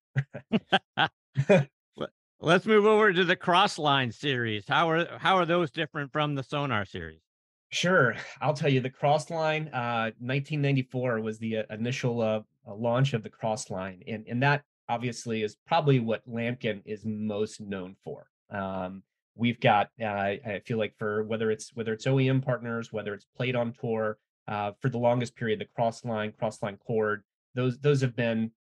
Let's 2.42 2.64
move 2.64 2.86
over 2.86 3.12
to 3.12 3.22
the 3.22 3.36
Crossline 3.36 4.14
series. 4.14 4.64
How 4.66 4.88
are 4.88 5.18
how 5.18 5.36
are 5.36 5.44
those 5.44 5.70
different 5.70 6.10
from 6.10 6.34
the 6.34 6.42
Sonar 6.42 6.86
series? 6.86 7.20
Sure, 7.68 8.16
I'll 8.40 8.54
tell 8.54 8.70
you. 8.70 8.80
The 8.80 8.88
Crossline, 8.88 9.66
uh, 9.66 10.16
1994 10.18 11.20
was 11.20 11.38
the 11.38 11.58
uh, 11.58 11.62
initial 11.68 12.22
uh, 12.22 12.40
uh, 12.66 12.74
launch 12.74 13.12
of 13.12 13.22
the 13.22 13.28
Crossline, 13.28 14.02
and 14.06 14.24
and 14.26 14.42
that 14.42 14.62
obviously 14.88 15.42
is 15.42 15.58
probably 15.66 16.00
what 16.00 16.26
Lamkin 16.26 16.80
is 16.86 17.04
most 17.04 17.60
known 17.60 17.94
for. 18.02 18.26
Um, 18.48 19.02
we've 19.36 19.60
got, 19.60 19.90
uh, 20.02 20.06
I 20.06 20.62
feel 20.64 20.78
like 20.78 20.94
for 20.98 21.22
whether 21.24 21.50
it's 21.50 21.74
whether 21.74 21.92
it's 21.92 22.06
OEM 22.06 22.42
partners, 22.42 22.90
whether 22.90 23.12
it's 23.12 23.26
played 23.36 23.54
on 23.54 23.74
tour, 23.74 24.16
uh, 24.48 24.72
for 24.80 24.88
the 24.88 24.98
longest 24.98 25.36
period, 25.36 25.60
the 25.60 25.68
Crossline, 25.78 26.32
Crossline 26.40 26.78
Cord, 26.78 27.22
those 27.54 27.78
those 27.80 28.00
have 28.00 28.16
been 28.16 28.50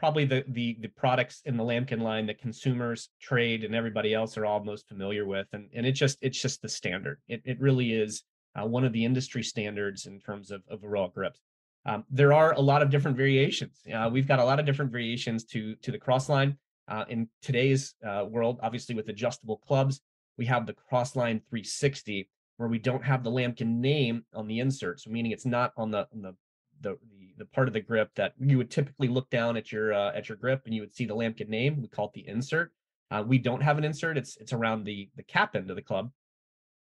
probably 0.00 0.24
the 0.24 0.44
the 0.48 0.76
the 0.80 0.88
products 0.88 1.42
in 1.44 1.56
the 1.56 1.62
Lamkin 1.62 2.00
line 2.00 2.26
that 2.26 2.40
consumers, 2.40 3.10
trade, 3.20 3.62
and 3.62 3.74
everybody 3.74 4.14
else 4.14 4.36
are 4.38 4.46
all 4.46 4.64
most 4.64 4.88
familiar 4.88 5.24
with, 5.26 5.46
and 5.52 5.68
and 5.74 5.86
it 5.86 5.92
just 5.92 6.18
it's 6.22 6.40
just 6.40 6.62
the 6.62 6.68
standard. 6.68 7.18
It 7.28 7.42
it 7.44 7.60
really 7.60 7.92
is 7.92 8.24
uh, 8.56 8.66
one 8.66 8.84
of 8.84 8.92
the 8.92 9.04
industry 9.04 9.44
standards 9.44 10.06
in 10.06 10.18
terms 10.18 10.50
of 10.50 10.62
of 10.68 10.82
overall 10.82 11.08
grips. 11.08 11.40
Um, 11.86 12.04
there 12.10 12.32
are 12.32 12.52
a 12.54 12.60
lot 12.60 12.82
of 12.82 12.90
different 12.90 13.16
variations. 13.16 13.80
Uh, 13.94 14.08
we've 14.12 14.28
got 14.28 14.38
a 14.38 14.44
lot 14.44 14.58
of 14.58 14.66
different 14.66 14.90
variations 14.90 15.44
to 15.52 15.76
to 15.82 15.92
the 15.92 15.98
cross 15.98 16.28
line. 16.28 16.56
uh, 16.88 17.04
in 17.08 17.28
today's 17.40 17.94
uh, 18.04 18.24
world, 18.28 18.58
obviously 18.62 18.94
with 18.94 19.08
adjustable 19.08 19.58
clubs, 19.58 20.00
we 20.38 20.46
have 20.46 20.66
the 20.66 20.74
Crossline 20.74 21.40
360 21.48 22.28
where 22.56 22.68
we 22.68 22.78
don't 22.78 23.04
have 23.04 23.22
the 23.22 23.30
Lamkin 23.30 23.78
name 23.78 24.24
on 24.34 24.46
the 24.46 24.58
insert. 24.60 25.00
So 25.00 25.10
meaning 25.10 25.32
it's 25.32 25.46
not 25.46 25.72
on 25.76 25.90
the 25.90 26.06
on 26.12 26.20
the, 26.22 26.34
the 26.80 26.98
the 27.12 27.19
the 27.40 27.46
part 27.46 27.66
of 27.66 27.74
the 27.74 27.80
grip 27.80 28.10
that 28.14 28.34
you 28.38 28.58
would 28.58 28.70
typically 28.70 29.08
look 29.08 29.28
down 29.30 29.56
at 29.56 29.72
your 29.72 29.92
uh, 29.92 30.12
at 30.14 30.28
your 30.28 30.36
grip 30.36 30.62
and 30.66 30.74
you 30.74 30.82
would 30.82 30.94
see 30.94 31.06
the 31.06 31.16
Lamkin 31.16 31.48
name. 31.48 31.80
We 31.80 31.88
call 31.88 32.06
it 32.06 32.12
the 32.12 32.28
insert. 32.28 32.72
Uh, 33.10 33.24
we 33.26 33.38
don't 33.38 33.62
have 33.62 33.78
an 33.78 33.84
insert. 33.84 34.16
It's 34.16 34.36
it's 34.36 34.52
around 34.52 34.84
the 34.84 35.08
the 35.16 35.22
cap 35.22 35.56
end 35.56 35.70
of 35.70 35.76
the 35.76 35.82
club, 35.82 36.10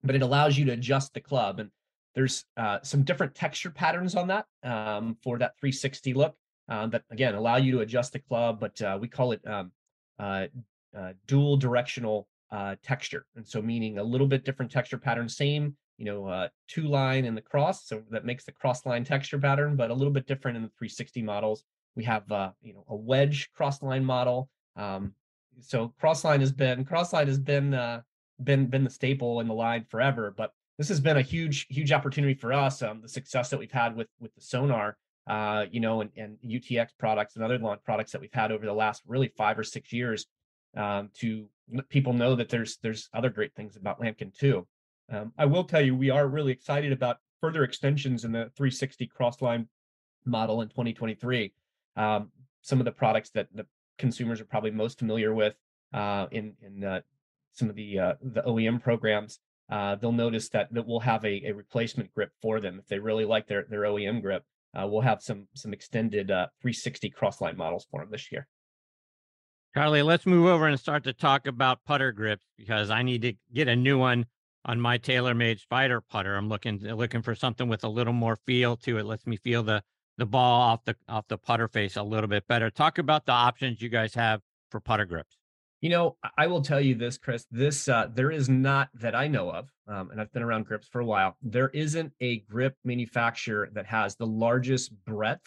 but 0.05 0.15
it 0.15 0.23
allows 0.23 0.57
you 0.57 0.67
to 0.67 0.73
adjust 0.73 1.15
the 1.15 1.21
club. 1.21 1.59
And 1.59 1.71
there's 2.15 2.45
uh, 2.57 2.79
some 2.83 3.03
different 3.03 3.35
texture 3.35 3.71
patterns 3.71 4.15
on 4.15 4.29
that 4.29 4.47
um, 4.63 5.17
for 5.23 5.39
that 5.39 5.59
360 5.59 6.13
look 6.15 6.37
uh, 6.69 6.87
that 6.89 7.03
again 7.11 7.35
allow 7.35 7.57
you 7.57 7.73
to 7.73 7.81
adjust 7.81 8.13
the 8.13 8.19
club, 8.19 8.61
but 8.61 8.81
uh, 8.83 8.99
we 9.01 9.09
call 9.09 9.33
it 9.33 9.41
um, 9.47 9.73
uh, 10.19 10.47
uh, 10.97 11.13
dual 11.27 11.57
directional 11.57 12.29
texture. 12.83 13.25
And 13.35 13.49
so 13.49 13.63
meaning 13.63 13.97
a 13.97 14.05
little 14.05 14.27
bit 14.27 14.45
different 14.45 14.71
texture 14.71 14.99
pattern, 14.99 15.27
same, 15.27 15.75
you 16.03 16.11
know, 16.11 16.27
uh, 16.27 16.49
two 16.67 16.89
line 16.89 17.25
in 17.25 17.37
the 17.37 17.41
cross. 17.41 17.87
So 17.87 18.03
that 18.11 18.25
makes 18.25 18.45
the 18.45 18.51
cross 18.51 18.85
line 18.85 19.05
texture 19.05 19.39
pattern, 19.39 19.77
but 19.77 19.93
a 19.93 19.95
little 19.95 20.13
bit 20.13 20.27
different 20.27 20.57
in 20.57 20.65
the 20.65 20.69
360 20.71 21.23
models. 21.23 21.63
We 21.95 22.03
have, 22.05 22.31
uh, 22.33 22.51
you 22.61 22.75
know, 22.75 22.85
a 22.89 22.97
wedge 22.97 23.51
cross 23.55 23.81
line 23.83 24.05
model. 24.05 24.51
Um, 24.75 25.15
so 25.61 25.95
crossline 26.03 26.41
has 26.41 26.51
been 26.51 26.85
cross 26.85 27.13
line 27.13 27.29
has 27.29 27.39
been 27.39 27.73
uh, 27.73 28.01
been 28.43 28.67
been 28.67 28.83
the 28.83 28.91
staple 28.91 29.39
in 29.39 29.47
the 29.47 29.55
line 29.55 29.85
forever, 29.89 30.35
but 30.37 30.51
this 30.77 30.89
has 30.89 30.99
been 30.99 31.19
a 31.19 31.23
huge 31.23 31.67
huge 31.71 31.93
opportunity 31.93 32.35
for 32.35 32.53
us. 32.53 32.83
Um, 32.83 33.01
the 33.01 33.09
success 33.09 33.51
that 33.51 33.59
we've 33.59 33.71
had 33.71 33.95
with 33.95 34.09
with 34.19 34.35
the 34.35 34.41
sonar, 34.41 34.97
uh, 35.29 35.67
you 35.71 35.79
know, 35.79 36.01
and, 36.01 36.11
and 36.17 36.37
UTX 36.45 36.89
products 36.99 37.37
and 37.37 37.45
other 37.45 37.59
launch 37.59 37.83
products 37.85 38.11
that 38.11 38.21
we've 38.21 38.35
had 38.35 38.51
over 38.51 38.67
the 38.67 38.73
last 38.73 39.03
really 39.07 39.29
five 39.37 39.57
or 39.57 39.63
six 39.63 39.93
years 39.93 40.27
um, 40.77 41.11
to 41.21 41.47
people 41.91 42.13
know 42.13 42.35
that 42.35 42.49
there's 42.49 42.79
there's 42.79 43.09
other 43.15 43.31
great 43.31 43.55
things 43.55 43.77
about 43.77 44.01
Lamkin 44.01 44.37
too. 44.37 44.67
Um, 45.11 45.33
I 45.39 45.47
will 45.47 45.65
tell 45.65 45.81
you, 45.81 45.95
we 45.95 46.11
are 46.11 46.27
really 46.27 46.53
excited 46.53 46.93
about 46.93 47.19
further 47.41 47.65
extensions 47.65 48.25
in 48.25 48.33
the 48.33 48.51
360 48.57 49.11
crossline 49.19 49.67
model 50.25 50.63
in 50.63 50.69
2023. 50.69 51.53
Um, 51.97 52.31
some 52.63 52.79
of 52.79 52.85
the 52.85 52.93
products 52.93 53.31
that 53.31 53.49
the 53.55 53.67
consumers 53.99 54.41
are 54.41 54.45
probably 54.45 54.71
most 54.71 54.99
familiar 54.99 55.35
with 55.35 55.55
uh, 55.93 56.27
in 56.31 56.55
in 56.63 56.85
uh, 56.85 57.01
some 57.53 57.69
of 57.69 57.77
the 57.77 57.99
uh, 57.99 58.15
the 58.23 58.43
OEM 58.43 58.83
programs, 58.83 59.41
uh, 59.71 59.97
they'll 59.97 60.13
notice 60.13 60.49
that 60.51 60.73
that 60.73 60.87
we'll 60.87 61.01
have 61.01 61.25
a, 61.25 61.47
a 61.47 61.53
replacement 61.53 62.13
grip 62.15 62.31
for 62.41 62.61
them 62.61 62.79
if 62.79 62.87
they 62.89 62.99
really 62.99 63.25
like 63.25 63.47
their 63.47 63.67
their 63.69 63.83
OEM 63.83 64.23
grip. 64.23 64.45
Uh, 64.75 64.87
we'll 64.87 65.03
have 65.03 65.21
some 65.23 65.49
some 65.55 65.73
extended 65.73 66.31
uh, 66.31 66.47
360 66.63 67.11
crossline 67.11 67.57
models 67.57 67.87
for 67.91 68.01
them 68.01 68.11
this 68.11 68.33
year. 68.33 68.47
Charlie, 69.75 70.03
let's 70.03 70.27
move 70.27 70.47
over 70.47 70.67
and 70.67 70.79
start 70.79 71.05
to 71.05 71.15
talk 71.15 71.47
about 71.47 71.83
putter 71.85 72.13
grips 72.13 72.45
because 72.59 72.91
I 72.91 73.03
need 73.03 73.23
to 73.23 73.33
get 73.55 73.69
a 73.69 73.77
new 73.77 73.99
one 73.99 74.27
on 74.65 74.81
my 74.81 74.99
TaylorMade 74.99 75.61
Spider 75.61 76.01
putter. 76.01 76.37
I'm 76.37 76.49
looking 76.49 76.79
looking 76.79 77.23
for 77.23 77.35
something 77.35 77.69
with 77.69 77.85
a 77.85 77.89
little 77.89 78.13
more 78.13 78.37
feel 78.37 78.77
to 78.79 78.99
it. 78.99 79.05
Lets 79.05 79.27
me 79.27 79.37
feel 79.37 79.63
the 79.63 79.83
the 80.19 80.27
ball 80.27 80.61
off 80.61 80.85
the 80.85 80.97
off 81.09 81.27
the 81.29 81.39
putter 81.39 81.69
face 81.69 81.97
a 81.97 82.03
little 82.03 82.29
bit 82.29 82.47
better. 82.47 82.71
Talk 82.71 82.99
about 82.99 83.27
the 83.27 83.33
options 83.33 83.81
you 83.81 83.89
guys 83.89 84.15
have 84.15 84.41
for 84.71 84.81
putter 84.81 85.05
grips. 85.05 85.37
You 85.81 85.91
know, 85.91 86.17
I 86.39 86.47
will 86.47 86.63
tell 86.63 86.81
you 86.81 86.95
this, 86.95 87.19
Chris. 87.19 87.45
This 87.51 87.89
uh, 87.89 88.09
there 88.15 88.31
is 88.31 88.49
not 88.49 88.89
that 88.95 89.17
I 89.17 89.27
know 89.27 89.51
of, 89.51 89.69
um, 89.89 90.11
and 90.11 90.21
I've 90.21 90.33
been 90.33 90.45
around 90.45 90.67
grips 90.67 90.87
for 90.87 91.01
a 91.01 91.05
while. 91.05 91.37
There 91.43 91.71
isn't 91.71 92.13
a 92.21 92.39
grip 92.41 92.77
manufacturer 92.85 93.69
that 93.73 93.87
has 93.87 94.15
the 94.15 94.27
largest 94.27 94.93
breadth 95.05 95.43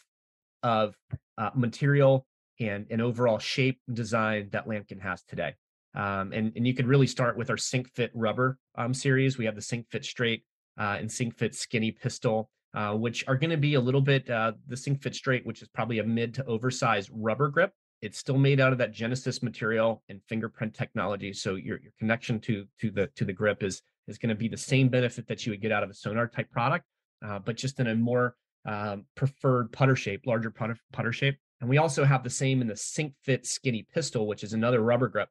of 0.62 0.96
uh, 1.38 1.52
material 1.56 2.26
and 2.60 2.86
an 2.90 3.00
overall 3.00 3.40
shape 3.40 3.80
design 3.92 4.50
that 4.52 4.68
Lamkin 4.68 5.02
has 5.02 5.24
today. 5.24 5.56
Um, 5.96 6.34
and, 6.34 6.52
and 6.56 6.68
you 6.68 6.74
could 6.74 6.88
really 6.88 7.08
start 7.08 7.38
with 7.38 7.50
our 7.50 7.58
Sink 7.58 7.90
Fit 7.94 8.12
rubber 8.14 8.58
um, 8.76 8.94
series. 8.94 9.38
We 9.38 9.46
have 9.46 9.56
the 9.56 9.62
Sink 9.62 9.88
Fit 9.90 10.04
straight 10.04 10.44
uh, 10.78 10.98
and 11.00 11.12
Sink 11.12 11.38
Fit 11.38 11.56
skinny 11.56 11.92
pistol, 11.92 12.50
uh, 12.74 12.94
which 12.94 13.24
are 13.28 13.38
going 13.38 13.50
to 13.50 13.58
be 13.58 13.76
a 13.76 13.80
little 13.80 14.02
bit 14.02 14.30
uh, 14.30 14.54
the 14.68 14.78
Sink 14.78 15.02
Fit 15.02 15.16
straight, 15.16 15.46
which 15.46 15.62
is 15.62 15.68
probably 15.70 16.00
a 16.00 16.04
mid 16.04 16.34
to 16.34 16.46
oversized 16.46 17.10
rubber 17.14 17.48
grip. 17.48 17.72
It's 18.02 18.20
still 18.20 18.38
made 18.38 18.60
out 18.60 18.74
of 18.74 18.78
that 18.80 18.92
Genesis 18.92 19.42
material 19.42 20.04
and 20.10 20.22
fingerprint 20.28 20.74
technology. 20.74 21.32
So 21.32 21.56
your, 21.56 21.80
your 21.82 21.94
connection 21.98 22.40
to 22.42 22.66
to 22.82 22.92
the 22.92 23.08
to 23.16 23.26
the 23.26 23.34
grip 23.34 23.64
is 23.64 23.82
is 24.08 24.18
going 24.18 24.30
to 24.30 24.36
be 24.36 24.50
the 24.50 24.58
same 24.58 24.90
benefit 24.90 25.28
that 25.28 25.46
you 25.46 25.52
would 25.52 25.62
get 25.62 25.72
out 25.72 25.82
of 25.82 25.90
a 25.90 25.94
sonar 25.94 26.28
type 26.28 26.52
product, 26.52 26.86
uh, 27.26 27.40
but 27.40 27.56
just 27.56 27.80
in 27.80 27.88
a 27.88 27.96
more 27.96 28.36
um, 28.66 29.06
preferred 29.16 29.72
putter 29.72 29.96
shape, 29.96 30.26
larger 30.26 30.52
putter, 30.52 30.78
putter 30.92 31.14
shape. 31.14 31.38
And 31.62 31.70
we 31.70 31.78
also 31.78 32.04
have 32.04 32.24
the 32.24 32.30
same 32.30 32.62
in 32.62 32.68
the 32.68 32.76
Sink 32.76 33.14
Fit 33.24 33.46
Skinny 33.46 33.88
Pistol, 33.94 34.28
which 34.28 34.44
is 34.44 34.54
another 34.54 34.82
rubber 34.82 35.08
grip, 35.08 35.30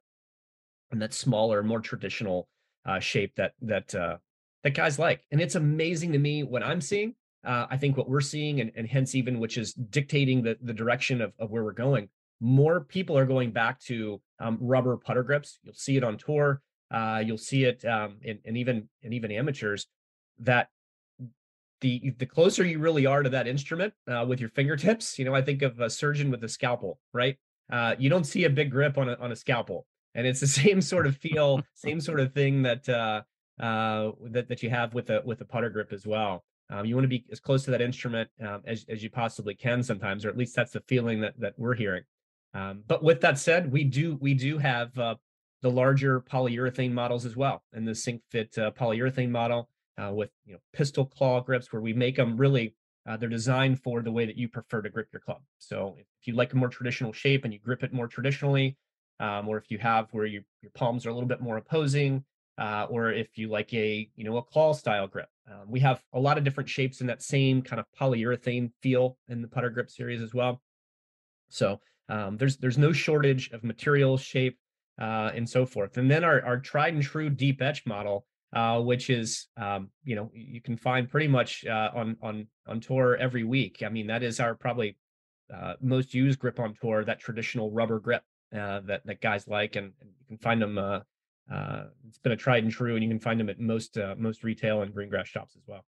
and 0.91 1.01
that 1.01 1.13
smaller, 1.13 1.63
more 1.63 1.79
traditional 1.79 2.47
uh, 2.85 2.99
shape 2.99 3.33
that 3.35 3.53
that 3.61 3.93
uh, 3.95 4.17
that 4.63 4.73
guys 4.73 4.99
like. 4.99 5.25
And 5.31 5.41
it's 5.41 5.55
amazing 5.55 6.11
to 6.13 6.19
me 6.19 6.43
what 6.43 6.63
I'm 6.63 6.81
seeing. 6.81 7.15
Uh, 7.43 7.67
I 7.69 7.77
think 7.77 7.95
what 7.95 8.09
we're 8.09 8.21
seeing, 8.21 8.61
and, 8.61 8.71
and 8.75 8.87
hence 8.87 9.13
even 9.13 9.39
which 9.39 9.57
is 9.57 9.73
dictating 9.73 10.43
the 10.43 10.57
the 10.61 10.73
direction 10.73 11.21
of, 11.21 11.33
of 11.39 11.51
where 11.51 11.63
we're 11.63 11.71
going. 11.71 12.09
More 12.41 12.81
people 12.81 13.17
are 13.17 13.25
going 13.25 13.51
back 13.51 13.79
to 13.81 14.21
um, 14.39 14.57
rubber 14.59 14.97
putter 14.97 15.23
grips. 15.23 15.59
You'll 15.63 15.73
see 15.73 15.97
it 15.97 16.03
on 16.03 16.17
tour. 16.17 16.61
Uh, 16.91 17.23
you'll 17.25 17.37
see 17.37 17.63
it 17.63 17.83
um, 17.85 18.17
in, 18.21 18.39
and 18.45 18.57
even 18.57 18.89
and 19.03 19.13
even 19.13 19.31
amateurs 19.31 19.87
that 20.39 20.69
the 21.81 22.13
the 22.17 22.25
closer 22.25 22.65
you 22.65 22.79
really 22.79 23.05
are 23.05 23.23
to 23.23 23.29
that 23.29 23.47
instrument 23.47 23.93
uh, 24.07 24.25
with 24.27 24.39
your 24.39 24.49
fingertips, 24.49 25.19
you 25.19 25.25
know, 25.25 25.35
I 25.35 25.41
think 25.41 25.61
of 25.61 25.79
a 25.79 25.89
surgeon 25.89 26.31
with 26.31 26.43
a 26.43 26.49
scalpel, 26.49 26.99
right? 27.13 27.37
Uh, 27.71 27.95
you 27.97 28.09
don't 28.09 28.23
see 28.23 28.43
a 28.45 28.49
big 28.49 28.71
grip 28.71 28.97
on 28.97 29.09
a 29.09 29.15
on 29.15 29.31
a 29.31 29.35
scalpel, 29.35 29.85
and 30.15 30.25
it's 30.25 30.39
the 30.39 30.47
same 30.47 30.81
sort 30.93 31.05
of 31.05 31.17
feel, 31.17 31.61
same 31.75 32.01
sort 32.01 32.19
of 32.19 32.33
thing 32.33 32.63
that 32.63 32.89
uh, 32.89 33.21
uh, 33.61 34.11
that 34.31 34.49
that 34.49 34.63
you 34.63 34.69
have 34.69 34.93
with 34.93 35.09
a 35.09 35.21
with 35.25 35.41
a 35.41 35.45
putter 35.45 35.69
grip 35.69 35.93
as 35.93 36.07
well. 36.07 36.43
Um, 36.71 36.85
you 36.85 36.95
want 36.95 37.03
to 37.03 37.09
be 37.09 37.23
as 37.31 37.39
close 37.39 37.63
to 37.65 37.71
that 37.71 37.81
instrument 37.81 38.29
um, 38.41 38.61
as 38.65 38.85
as 38.89 39.03
you 39.03 39.09
possibly 39.11 39.53
can 39.53 39.83
sometimes, 39.83 40.25
or 40.25 40.29
at 40.29 40.37
least 40.37 40.55
that's 40.55 40.71
the 40.71 40.81
feeling 40.87 41.21
that 41.21 41.39
that 41.39 41.53
we're 41.57 41.75
hearing. 41.75 42.03
Um, 42.53 42.83
but 42.87 43.03
with 43.03 43.21
that 43.21 43.37
said, 43.37 43.71
we 43.71 43.83
do 43.83 44.17
we 44.19 44.33
do 44.33 44.57
have 44.57 44.97
uh, 44.97 45.15
the 45.61 45.69
larger 45.69 46.21
polyurethane 46.21 46.93
models 46.93 47.25
as 47.25 47.35
well, 47.35 47.63
and 47.73 47.87
the 47.87 47.93
Sink 47.93 48.21
Fit 48.31 48.57
uh, 48.57 48.71
polyurethane 48.71 49.29
model 49.29 49.69
uh, 50.01 50.11
with 50.11 50.31
you 50.45 50.53
know 50.53 50.59
pistol 50.73 51.05
claw 51.05 51.41
grips 51.41 51.71
where 51.71 51.81
we 51.81 51.93
make 51.93 52.15
them 52.15 52.37
really 52.37 52.73
uh, 53.07 53.15
they're 53.17 53.29
designed 53.29 53.81
for 53.81 54.01
the 54.01 54.11
way 54.11 54.25
that 54.25 54.37
you 54.37 54.47
prefer 54.47 54.81
to 54.81 54.89
grip 54.89 55.07
your 55.13 55.19
club. 55.19 55.41
So 55.59 55.95
if 55.99 56.27
you 56.27 56.33
like 56.33 56.53
a 56.53 56.55
more 56.55 56.69
traditional 56.69 57.13
shape 57.13 57.43
and 57.43 57.53
you 57.53 57.59
grip 57.59 57.83
it 57.83 57.93
more 57.93 58.07
traditionally, 58.07 58.77
um, 59.19 59.47
or 59.47 59.57
if 59.57 59.69
you 59.69 59.77
have 59.77 60.07
where 60.11 60.25
you, 60.25 60.43
your 60.61 60.71
palms 60.75 61.05
are 61.05 61.09
a 61.09 61.13
little 61.13 61.27
bit 61.27 61.41
more 61.41 61.57
opposing, 61.57 62.23
uh, 62.57 62.87
or 62.89 63.11
if 63.11 63.37
you 63.37 63.49
like 63.49 63.73
a 63.73 64.09
you 64.15 64.23
know 64.23 64.37
a 64.37 64.43
claw 64.43 64.73
style 64.73 65.07
grip, 65.07 65.29
um, 65.51 65.69
we 65.69 65.79
have 65.79 66.01
a 66.13 66.19
lot 66.19 66.37
of 66.37 66.43
different 66.43 66.69
shapes 66.69 67.01
in 67.01 67.07
that 67.07 67.21
same 67.21 67.61
kind 67.61 67.79
of 67.79 67.85
polyurethane 67.99 68.71
feel 68.81 69.17
in 69.27 69.41
the 69.41 69.47
putter 69.47 69.69
grip 69.69 69.89
series 69.89 70.21
as 70.21 70.33
well. 70.33 70.61
So 71.49 71.79
um, 72.09 72.37
there's 72.37 72.57
there's 72.57 72.77
no 72.77 72.91
shortage 72.91 73.51
of 73.51 73.63
material, 73.63 74.17
shape, 74.17 74.57
uh, 75.01 75.31
and 75.33 75.49
so 75.49 75.65
forth. 75.65 75.97
And 75.97 76.09
then 76.09 76.23
our 76.23 76.43
our 76.45 76.59
tried 76.59 76.93
and 76.93 77.03
true 77.03 77.29
deep 77.29 77.61
etch 77.61 77.85
model 77.85 78.25
uh, 78.55 78.79
which 78.79 79.09
is 79.09 79.47
um, 79.57 79.89
you 80.03 80.15
know 80.15 80.31
you 80.33 80.61
can 80.61 80.77
find 80.77 81.09
pretty 81.09 81.27
much 81.27 81.65
uh, 81.65 81.91
on 81.93 82.15
on 82.21 82.47
on 82.67 82.79
tour 82.79 83.17
every 83.17 83.43
week. 83.43 83.83
I 83.85 83.89
mean 83.89 84.07
that 84.07 84.23
is 84.23 84.39
our 84.39 84.55
probably 84.55 84.97
uh, 85.53 85.73
most 85.81 86.13
used 86.13 86.39
grip 86.39 86.59
on 86.59 86.73
tour, 86.81 87.03
that 87.03 87.19
traditional 87.19 87.69
rubber 87.71 87.99
grip 87.99 88.23
uh, 88.57 88.81
that 88.85 89.05
that 89.05 89.21
guys 89.21 89.47
like, 89.47 89.75
and, 89.75 89.91
and 90.01 90.09
you 90.19 90.25
can 90.27 90.37
find 90.37 90.61
them. 90.61 90.77
Uh, 90.77 90.99
uh, 91.51 91.85
it's 92.07 92.17
been 92.17 92.31
a 92.31 92.37
tried 92.37 92.63
and 92.63 92.73
true, 92.73 92.95
and 92.95 93.03
you 93.03 93.09
can 93.09 93.19
find 93.19 93.39
them 93.39 93.49
at 93.49 93.59
most 93.59 93.97
most 94.17 94.43
retail 94.43 94.81
and 94.81 94.93
green 94.93 95.09
grass 95.09 95.27
shops 95.27 95.55
as 95.55 95.63
well. 95.67 95.85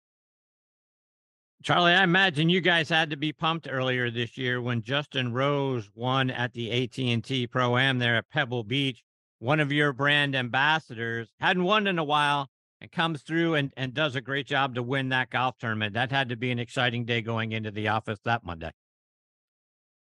Charlie, 1.63 1.93
I 1.93 2.03
imagine 2.03 2.49
you 2.49 2.61
guys 2.61 2.89
had 2.89 3.09
to 3.09 3.17
be 3.17 3.31
pumped 3.33 3.67
earlier 3.69 4.11
this 4.11 4.37
year 4.37 4.61
when 4.61 4.83
Justin 4.83 5.33
Rose 5.33 5.89
won 5.95 6.29
at 6.29 6.53
the 6.53 6.83
AT&T 6.83 7.47
Pro 7.47 7.77
Am 7.77 7.97
there 7.97 8.17
at 8.17 8.29
Pebble 8.29 8.63
Beach. 8.63 9.01
One 9.39 9.59
of 9.59 9.71
your 9.71 9.91
brand 9.91 10.35
ambassadors 10.35 11.29
hadn't 11.39 11.63
won 11.63 11.87
in 11.87 11.97
a 11.97 12.03
while, 12.03 12.49
and 12.81 12.91
comes 12.91 13.23
through 13.23 13.55
and, 13.55 13.73
and 13.77 13.93
does 13.93 14.15
a 14.15 14.21
great 14.21 14.45
job 14.45 14.75
to 14.75 14.83
win 14.83 15.09
that 15.09 15.29
golf 15.29 15.57
tournament. 15.57 15.93
That 15.93 16.11
had 16.11 16.29
to 16.29 16.35
be 16.35 16.51
an 16.51 16.59
exciting 16.59 17.05
day 17.05 17.21
going 17.21 17.51
into 17.51 17.71
the 17.71 17.87
office 17.87 18.19
that 18.25 18.43
Monday. 18.43 18.71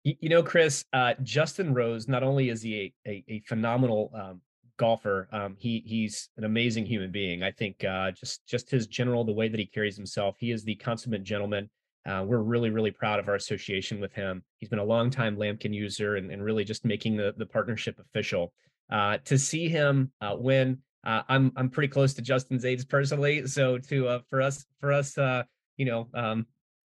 You, 0.03 0.29
know, 0.29 0.43
Chris, 0.43 0.83
uh, 0.91 1.13
Justin 1.24 1.74
Rose, 1.74 2.10
not 2.10 2.24
only 2.24 2.50
is 2.50 2.62
he 2.62 2.93
a, 3.05 3.10
a, 3.10 3.24
a 3.29 3.39
phenomenal 3.48 4.12
um, 4.13 4.41
golfer, 4.77 5.29
um, 5.31 5.55
he 5.57 5.81
he's 5.86 6.29
an 6.36 6.43
amazing 6.43 6.86
human 6.86 7.10
being. 7.10 7.41
I 7.41 7.51
think 7.51 7.83
uh, 7.86 8.12
just 8.12 8.45
just 8.45 8.69
his 8.69 8.88
general, 8.88 9.24
the 9.24 9.31
way 9.31 9.48
that 9.48 9.60
he 9.60 9.65
carries 9.65 9.95
himself, 9.95 10.36
he 10.39 10.51
is 10.51 10.65
the 10.65 10.75
consummate 10.75 11.24
gentleman. 11.24 11.69
Uh, 12.05 12.25
we're 12.27 12.39
really, 12.39 12.69
really 12.69 12.91
proud 12.91 13.17
of 13.17 13.29
our 13.29 13.36
association 13.36 14.01
with 14.01 14.12
him. 14.12 14.43
He's 14.57 14.67
been 14.67 14.79
a 14.79 14.83
long 14.83 15.10
time 15.10 15.38
Lamkin 15.38 15.74
user 15.74 16.17
and, 16.17 16.31
and 16.31 16.43
really 16.43 16.65
just 16.65 16.83
making 16.83 17.15
the, 17.15 17.33
the 17.38 17.45
partnership 17.45 17.98
official. 17.98 18.51
Uh, 18.91 19.19
to 19.24 19.38
see 19.38 19.69
him 19.69 20.12
uh, 20.19 20.36
win 20.38 20.79
uh, 21.05 21.22
I'm 21.29 21.53
I'm 21.55 21.69
pretty 21.69 21.88
close 21.88 22.13
to 22.15 22.22
Justin's 22.22 22.65
age 22.65 22.88
personally, 22.89 23.48
so 23.48 23.77
to 23.77 24.19
for 24.29 24.41
us 24.41 24.65
for 24.81 24.91
us 24.91 25.15
you 25.77 25.86
know 25.86 26.10
um, 26.13 26.45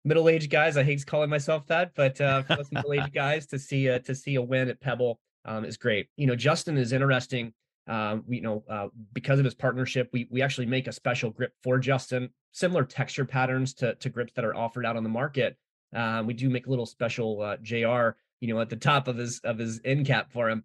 middle 0.06 0.30
aged 0.30 0.50
guys, 0.50 0.78
I 0.78 0.84
hate 0.84 1.06
calling 1.06 1.30
myself 1.30 1.66
that, 1.68 1.92
but 1.96 2.20
uh, 2.20 2.44
for 2.44 2.54
us 2.54 2.72
middle 2.72 2.94
aged 2.94 3.14
guys 3.14 3.46
to 3.48 3.60
see 3.60 3.90
uh, 3.90 4.00
to 4.00 4.16
see 4.16 4.36
a 4.36 4.42
win 4.42 4.70
at 4.70 4.80
Pebble 4.80 5.20
um, 5.46 5.66
is 5.66 5.78
great. 5.78 6.08
You 6.18 6.28
know, 6.28 6.36
Justin 6.36 6.78
is 6.78 6.94
interesting. 6.94 7.54
Um, 7.88 8.24
we, 8.28 8.38
you 8.38 8.42
know, 8.42 8.64
uh, 8.70 8.88
because 9.14 9.40
of 9.40 9.46
his 9.46 9.54
partnership, 9.54 10.10
we 10.14 10.28
we 10.30 10.42
actually 10.42 10.68
make 10.68 10.88
a 10.88 10.92
special 10.92 11.32
grip 11.32 11.54
for 11.64 11.78
Justin, 11.78 12.30
similar 12.52 12.84
texture 12.84 13.26
patterns 13.26 13.74
to 13.76 13.96
to 13.96 14.10
grips 14.10 14.34
that 14.34 14.46
are 14.46 14.56
offered 14.56 14.86
out 14.86 14.96
on 14.96 15.04
the 15.04 15.10
market. 15.10 15.58
Um, 15.94 16.26
we 16.26 16.34
do 16.34 16.50
make 16.50 16.68
a 16.68 16.70
little 16.70 16.86
special 16.86 17.42
uh, 17.42 17.58
JR, 17.62 18.18
you 18.40 18.54
know, 18.54 18.60
at 18.60 18.70
the 18.70 18.76
top 18.76 19.08
of 19.08 19.18
his 19.18 19.40
of 19.44 19.58
his 19.58 19.82
end 19.86 20.06
cap 20.06 20.32
for 20.32 20.50
him. 20.50 20.64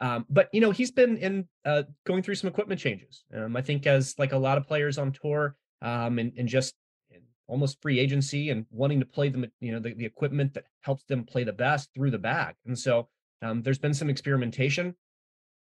Um, 0.00 0.24
but 0.30 0.48
you 0.52 0.60
know, 0.60 0.70
he's 0.70 0.90
been 0.90 1.18
in 1.18 1.48
uh, 1.64 1.82
going 2.06 2.22
through 2.22 2.36
some 2.36 2.48
equipment 2.48 2.80
changes. 2.80 3.24
Um, 3.36 3.56
I 3.56 3.62
think 3.62 3.86
as 3.86 4.18
like 4.18 4.32
a 4.32 4.38
lot 4.38 4.56
of 4.56 4.66
players 4.66 4.96
on 4.96 5.12
tour, 5.12 5.56
um, 5.82 6.18
and, 6.18 6.32
and 6.38 6.48
just 6.48 6.74
almost 7.50 7.82
free 7.82 7.98
agency 7.98 8.50
and 8.50 8.64
wanting 8.70 9.00
to 9.00 9.06
play 9.06 9.28
the 9.28 9.50
you 9.60 9.72
know 9.72 9.80
the, 9.80 9.92
the 9.92 10.06
equipment 10.06 10.54
that 10.54 10.64
helps 10.82 11.04
them 11.04 11.24
play 11.24 11.44
the 11.44 11.52
best 11.52 11.90
through 11.94 12.10
the 12.10 12.18
bag. 12.18 12.54
And 12.64 12.78
so 12.78 13.08
um, 13.42 13.62
there's 13.62 13.78
been 13.78 13.94
some 13.94 14.08
experimentation. 14.08 14.94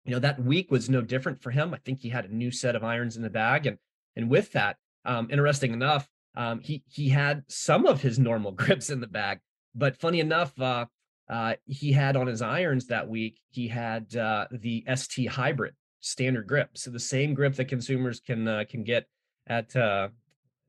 You 0.05 0.13
know, 0.13 0.19
that 0.19 0.43
week 0.43 0.71
was 0.71 0.89
no 0.89 1.01
different 1.01 1.41
for 1.41 1.51
him. 1.51 1.73
I 1.73 1.77
think 1.77 2.01
he 2.01 2.09
had 2.09 2.25
a 2.25 2.33
new 2.33 2.51
set 2.51 2.75
of 2.75 2.83
irons 2.83 3.17
in 3.17 3.23
the 3.23 3.29
bag, 3.29 3.65
and 3.65 3.77
and 4.15 4.29
with 4.29 4.51
that, 4.53 4.77
um, 5.05 5.27
interesting 5.31 5.73
enough, 5.73 6.07
um, 6.35 6.59
he 6.59 6.83
he 6.87 7.09
had 7.09 7.43
some 7.47 7.85
of 7.85 8.01
his 8.01 8.19
normal 8.19 8.51
grips 8.61 8.89
in 8.89 9.01
the 9.01 9.07
bag. 9.07 9.39
But 9.75 9.97
funny 9.97 10.19
enough, 10.19 10.59
uh, 10.59 10.85
uh, 11.29 11.55
he 11.65 11.91
had 11.91 12.15
on 12.15 12.27
his 12.27 12.41
irons 12.41 12.87
that 12.87 13.07
week, 13.07 13.39
he 13.49 13.67
had 13.67 14.15
uh, 14.15 14.47
the 14.51 14.85
ST 14.95 15.29
Hybrid 15.29 15.73
standard 16.01 16.47
grip, 16.47 16.71
so 16.75 16.91
the 16.91 16.99
same 16.99 17.33
grip 17.33 17.55
that 17.55 17.65
consumers 17.65 18.19
can 18.19 18.47
uh, 18.47 18.63
can 18.69 18.83
get 18.83 19.07
at 19.47 19.75
uh, 19.75 20.09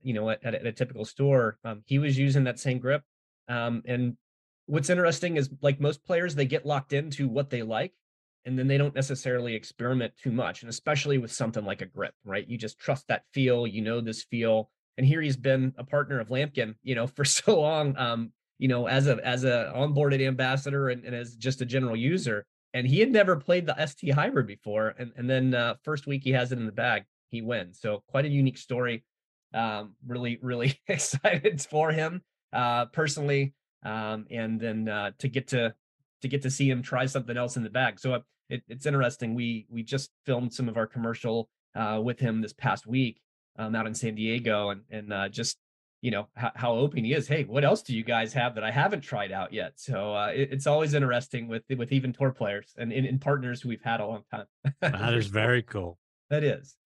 you 0.03 0.15
know 0.15 0.31
at, 0.31 0.45
at 0.45 0.67
a 0.67 0.73
typical 0.73 1.05
store. 1.05 1.59
Um, 1.65 1.83
he 1.87 1.99
was 1.99 2.19
using 2.19 2.45
that 2.45 2.59
same 2.59 2.79
grip, 2.79 3.03
um, 3.49 3.83
and 3.87 4.17
what's 4.67 4.91
interesting 4.91 5.37
is 5.37 5.51
like 5.61 5.81
most 5.81 6.05
players, 6.05 6.35
they 6.35 6.47
get 6.47 6.67
locked 6.67 6.93
into 6.93 7.29
what 7.29 7.51
they 7.51 7.63
like, 7.63 7.93
and 8.45 8.59
then 8.59 8.67
they 8.67 8.79
don't 8.79 8.95
necessarily 8.95 9.55
experiment 9.55 10.13
too 10.23 10.33
much, 10.33 10.63
and 10.63 10.71
especially 10.71 11.19
with 11.19 11.33
something 11.33 11.65
like 11.65 11.83
a 11.83 11.87
grip, 11.87 12.15
right? 12.25 12.49
You 12.49 12.59
just 12.59 12.79
trust 12.79 13.09
that 13.09 13.25
feel, 13.33 13.67
you 13.67 13.83
know 13.83 14.01
this 14.01 14.25
feel, 14.25 14.71
and 14.97 15.07
here 15.07 15.21
he's 15.21 15.37
been 15.37 15.75
a 15.79 15.85
partner 15.85 16.21
of 16.21 16.29
Lamkin, 16.29 16.75
you 16.83 16.95
know, 16.95 17.07
for 17.17 17.25
so 17.25 17.61
long. 17.61 17.97
Um, 17.97 18.33
you 18.59 18.69
know, 18.69 18.87
as 18.87 19.09
a 19.09 19.19
as 19.27 19.45
a 19.45 19.73
onboarded 19.75 20.25
ambassador 20.25 20.91
and, 20.91 21.05
and 21.05 21.17
as 21.17 21.35
just 21.35 21.61
a 21.61 21.65
general 21.65 21.97
user, 21.97 22.47
and 22.75 22.87
he 22.87 23.01
had 23.01 23.11
never 23.11 23.37
played 23.37 23.67
the 23.67 23.87
ST 23.87 24.13
hybrid 24.13 24.47
before, 24.47 24.95
and 24.99 25.13
and 25.17 25.29
then 25.29 25.55
uh, 25.55 25.75
first 25.83 26.07
week 26.07 26.23
he 26.23 26.31
has 26.31 26.53
it 26.53 26.59
in 26.59 26.67
the 26.67 26.73
bag, 26.73 27.03
he 27.31 27.43
wins. 27.43 27.81
So 27.81 28.05
quite 28.07 28.25
a 28.25 28.29
unique 28.29 28.59
story. 28.59 29.05
Um, 29.55 29.95
really, 30.07 30.39
really 30.43 30.81
excited 30.89 31.61
for 31.61 31.93
him 31.93 32.23
uh, 32.53 32.87
personally, 32.87 33.55
um, 33.85 34.27
and 34.31 34.61
then 34.61 34.89
uh, 34.89 35.13
to 35.19 35.29
get 35.29 35.49
to 35.49 35.75
to 36.23 36.29
get 36.29 36.43
to 36.43 36.51
see 36.51 36.71
him 36.71 36.83
try 36.83 37.07
something 37.07 37.37
else 37.37 37.57
in 37.57 37.63
the 37.63 37.71
bag. 37.71 38.01
So 38.01 38.15
uh, 38.15 38.21
it, 38.49 38.63
it's 38.69 38.87
interesting. 38.87 39.35
We 39.35 39.67
we 39.69 39.83
just 39.83 40.11
filmed 40.25 40.53
some 40.53 40.69
of 40.69 40.77
our 40.77 40.87
commercial 40.87 41.49
uh, 41.75 42.01
with 42.03 42.19
him 42.19 42.41
this 42.41 42.53
past 42.53 42.87
week 42.87 43.21
um, 43.59 43.75
out 43.75 43.87
in 43.87 43.95
San 43.95 44.15
Diego, 44.15 44.71
and 44.71 44.83
and 44.91 45.13
uh, 45.13 45.29
just 45.29 45.59
you 46.01 46.11
know 46.11 46.29
how, 46.35 46.53
how, 46.55 46.75
open 46.75 47.05
he 47.05 47.13
is. 47.13 47.29
Hey, 47.29 47.45
what 47.45 47.65
else 47.65 47.83
do 47.83 47.97
you 47.97 48.03
guys 48.03 48.33
have 48.33 48.57
that 48.57 48.65
I 48.65 48.71
haven't 48.71 49.03
tried 49.03 49.33
out 49.33 49.53
yet? 49.53 49.75
So 49.77 50.15
uh, 50.15 50.33
it, 50.35 50.49
it's 50.53 50.67
always 50.67 50.95
interesting 50.95 51.49
with 51.49 51.63
with 51.77 51.93
even 51.93 52.13
tour 52.13 52.33
players 52.33 52.75
and 52.77 52.93
in, 52.93 53.19
partners 53.19 53.61
who 53.63 53.69
we've 53.69 53.83
had 53.83 54.01
a 54.01 54.07
long 54.07 54.25
time. 54.31 54.47
that 54.81 55.15
is 55.15 55.29
very 55.29 55.63
cool. 55.63 55.99
That 56.31 56.45
is. 56.45 56.77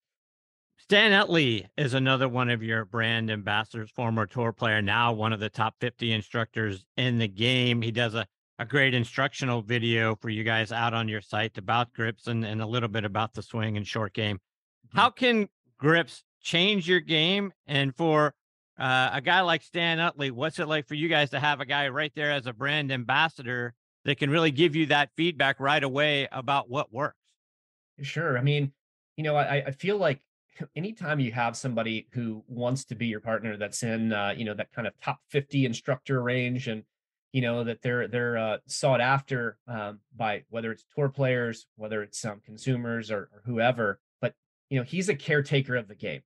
Stan 0.88 1.12
Utley 1.12 1.66
is 1.76 1.94
another 1.94 2.28
one 2.28 2.48
of 2.48 2.62
your 2.62 2.84
brand 2.84 3.28
ambassadors, 3.28 3.90
former 3.90 4.24
tour 4.24 4.52
player, 4.52 4.80
now 4.80 5.12
one 5.12 5.32
of 5.32 5.40
the 5.40 5.48
top 5.48 5.74
50 5.80 6.12
instructors 6.12 6.86
in 6.96 7.18
the 7.18 7.26
game. 7.26 7.82
He 7.82 7.90
does 7.90 8.14
a, 8.14 8.24
a 8.60 8.64
great 8.64 8.94
instructional 8.94 9.62
video 9.62 10.14
for 10.14 10.28
you 10.28 10.44
guys 10.44 10.70
out 10.70 10.94
on 10.94 11.08
your 11.08 11.20
site 11.20 11.58
about 11.58 11.92
grips 11.92 12.28
and, 12.28 12.44
and 12.44 12.62
a 12.62 12.66
little 12.66 12.88
bit 12.88 13.04
about 13.04 13.34
the 13.34 13.42
swing 13.42 13.76
and 13.76 13.84
short 13.84 14.14
game. 14.14 14.36
Mm-hmm. 14.36 14.96
How 14.96 15.10
can 15.10 15.48
grips 15.76 16.22
change 16.40 16.88
your 16.88 17.00
game? 17.00 17.52
And 17.66 17.92
for 17.92 18.32
uh, 18.78 19.10
a 19.12 19.20
guy 19.20 19.40
like 19.40 19.62
Stan 19.62 19.98
Utley, 19.98 20.30
what's 20.30 20.60
it 20.60 20.68
like 20.68 20.86
for 20.86 20.94
you 20.94 21.08
guys 21.08 21.30
to 21.30 21.40
have 21.40 21.60
a 21.60 21.66
guy 21.66 21.88
right 21.88 22.12
there 22.14 22.30
as 22.30 22.46
a 22.46 22.52
brand 22.52 22.92
ambassador 22.92 23.74
that 24.04 24.18
can 24.20 24.30
really 24.30 24.52
give 24.52 24.76
you 24.76 24.86
that 24.86 25.10
feedback 25.16 25.58
right 25.58 25.82
away 25.82 26.28
about 26.30 26.70
what 26.70 26.92
works? 26.92 27.18
Sure. 28.02 28.38
I 28.38 28.40
mean, 28.40 28.70
you 29.16 29.24
know, 29.24 29.34
I, 29.34 29.64
I 29.66 29.70
feel 29.72 29.98
like 29.98 30.20
anytime 30.74 31.20
you 31.20 31.32
have 31.32 31.56
somebody 31.56 32.06
who 32.12 32.42
wants 32.48 32.84
to 32.86 32.94
be 32.94 33.06
your 33.06 33.20
partner 33.20 33.56
that's 33.56 33.82
in, 33.82 34.12
uh, 34.12 34.34
you 34.36 34.44
know, 34.44 34.54
that 34.54 34.72
kind 34.72 34.86
of 34.86 34.94
top 35.00 35.18
50 35.30 35.66
instructor 35.66 36.22
range 36.22 36.68
and, 36.68 36.82
you 37.32 37.42
know, 37.42 37.64
that 37.64 37.82
they're, 37.82 38.08
they're 38.08 38.38
uh, 38.38 38.58
sought 38.66 39.00
after 39.00 39.58
um, 39.68 40.00
by 40.16 40.42
whether 40.48 40.72
it's 40.72 40.84
tour 40.94 41.08
players, 41.08 41.66
whether 41.76 42.02
it's 42.02 42.24
um, 42.24 42.40
consumers 42.44 43.10
or, 43.10 43.28
or 43.32 43.42
whoever, 43.44 44.00
but, 44.20 44.34
you 44.70 44.78
know, 44.78 44.84
he's 44.84 45.08
a 45.08 45.14
caretaker 45.14 45.76
of 45.76 45.88
the 45.88 45.94
game 45.94 46.22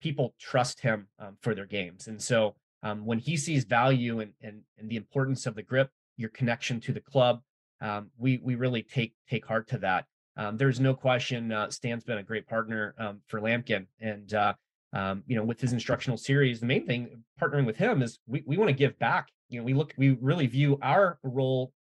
people 0.00 0.34
trust 0.38 0.80
him 0.80 1.06
um, 1.18 1.36
for 1.40 1.54
their 1.54 1.66
games. 1.66 2.08
And 2.08 2.20
so 2.20 2.54
um, 2.82 3.04
when 3.04 3.18
he 3.18 3.36
sees 3.36 3.64
value 3.64 4.20
and, 4.20 4.32
and, 4.42 4.62
and 4.78 4.88
the 4.88 4.96
importance 4.96 5.46
of 5.46 5.54
the 5.54 5.62
grip, 5.62 5.90
your 6.16 6.30
connection 6.30 6.80
to 6.80 6.92
the 6.92 7.00
club, 7.00 7.42
um, 7.82 8.10
we 8.18 8.38
we 8.42 8.56
really 8.56 8.82
take 8.82 9.14
take 9.28 9.46
heart 9.46 9.68
to 9.68 9.78
that. 9.78 10.04
Um, 10.36 10.56
there's 10.56 10.80
no 10.80 10.94
question. 10.94 11.52
Uh, 11.52 11.70
Stan's 11.70 12.04
been 12.04 12.18
a 12.18 12.22
great 12.22 12.46
partner 12.46 12.94
um, 12.98 13.20
for 13.26 13.40
Lamkin, 13.40 13.86
and 14.00 14.32
uh, 14.34 14.54
um, 14.92 15.22
you 15.26 15.36
know 15.36 15.44
with 15.44 15.60
his 15.60 15.72
instructional 15.72 16.16
series, 16.16 16.60
the 16.60 16.66
main 16.66 16.86
thing 16.86 17.22
partnering 17.40 17.66
with 17.66 17.76
him 17.76 18.02
is 18.02 18.18
we 18.26 18.42
we 18.46 18.56
want 18.56 18.68
to 18.68 18.74
give 18.74 18.98
back. 18.98 19.28
You 19.48 19.60
know, 19.60 19.64
we 19.64 19.74
look 19.74 19.92
we 19.96 20.10
really 20.20 20.46
view 20.46 20.78
our 20.82 21.18
role 21.22 21.72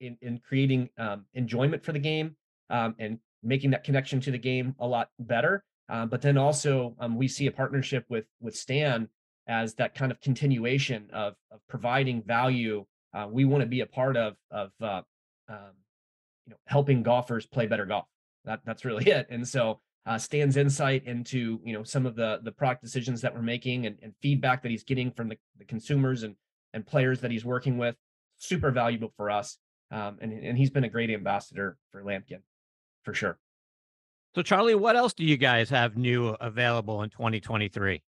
in 0.00 0.16
in 0.20 0.38
creating 0.38 0.90
enjoyment 1.34 1.82
for 1.82 1.92
the 1.92 1.98
game 1.98 2.36
and 2.70 3.18
making 3.42 3.70
that 3.70 3.84
connection 3.84 4.20
to 4.20 4.30
the 4.30 4.38
game 4.38 4.74
a 4.78 4.86
lot 4.86 5.08
better 5.18 5.64
uh, 5.88 6.06
but 6.06 6.22
then 6.22 6.36
also 6.36 6.94
um, 6.98 7.16
we 7.16 7.28
see 7.28 7.46
a 7.46 7.52
partnership 7.52 8.04
with 8.08 8.24
with 8.40 8.56
Stan 8.56 9.08
as 9.48 9.74
that 9.74 9.94
kind 9.94 10.10
of 10.10 10.20
continuation 10.20 11.08
of 11.12 11.34
of 11.50 11.60
providing 11.68 12.22
value. 12.22 12.84
Uh, 13.14 13.28
we 13.30 13.44
want 13.44 13.62
to 13.62 13.66
be 13.66 13.80
a 13.80 13.86
part 13.86 14.16
of 14.16 14.34
of 14.50 14.70
uh, 14.80 15.02
um, 15.48 15.72
you 16.46 16.52
know 16.52 16.56
helping 16.66 17.02
golfers 17.02 17.46
play 17.46 17.66
better 17.66 17.86
golf. 17.86 18.06
That 18.44 18.60
that's 18.64 18.84
really 18.84 19.04
it. 19.10 19.26
And 19.30 19.46
so 19.46 19.80
uh, 20.06 20.18
Stan's 20.18 20.56
insight 20.56 21.04
into 21.06 21.60
you 21.64 21.72
know 21.72 21.82
some 21.82 22.06
of 22.06 22.16
the 22.16 22.40
the 22.42 22.52
product 22.52 22.82
decisions 22.82 23.20
that 23.22 23.34
we're 23.34 23.42
making 23.42 23.86
and, 23.86 23.96
and 24.02 24.14
feedback 24.22 24.62
that 24.62 24.70
he's 24.70 24.84
getting 24.84 25.10
from 25.10 25.28
the, 25.28 25.36
the 25.58 25.64
consumers 25.64 26.22
and 26.22 26.36
and 26.72 26.86
players 26.86 27.20
that 27.20 27.30
he's 27.30 27.44
working 27.44 27.78
with 27.78 27.96
super 28.36 28.70
valuable 28.70 29.12
for 29.16 29.30
us. 29.30 29.58
Um, 29.90 30.18
and 30.20 30.32
and 30.32 30.58
he's 30.58 30.70
been 30.70 30.84
a 30.84 30.88
great 30.88 31.10
ambassador 31.10 31.76
for 31.92 32.02
Lamkin 32.02 32.40
for 33.02 33.14
sure. 33.14 33.38
So, 34.34 34.42
Charlie, 34.42 34.74
what 34.74 34.96
else 34.96 35.14
do 35.14 35.24
you 35.24 35.38
guys 35.38 35.70
have 35.70 35.96
new 35.96 36.36
available 36.40 37.02
in 37.02 37.10
2023? 37.10 38.02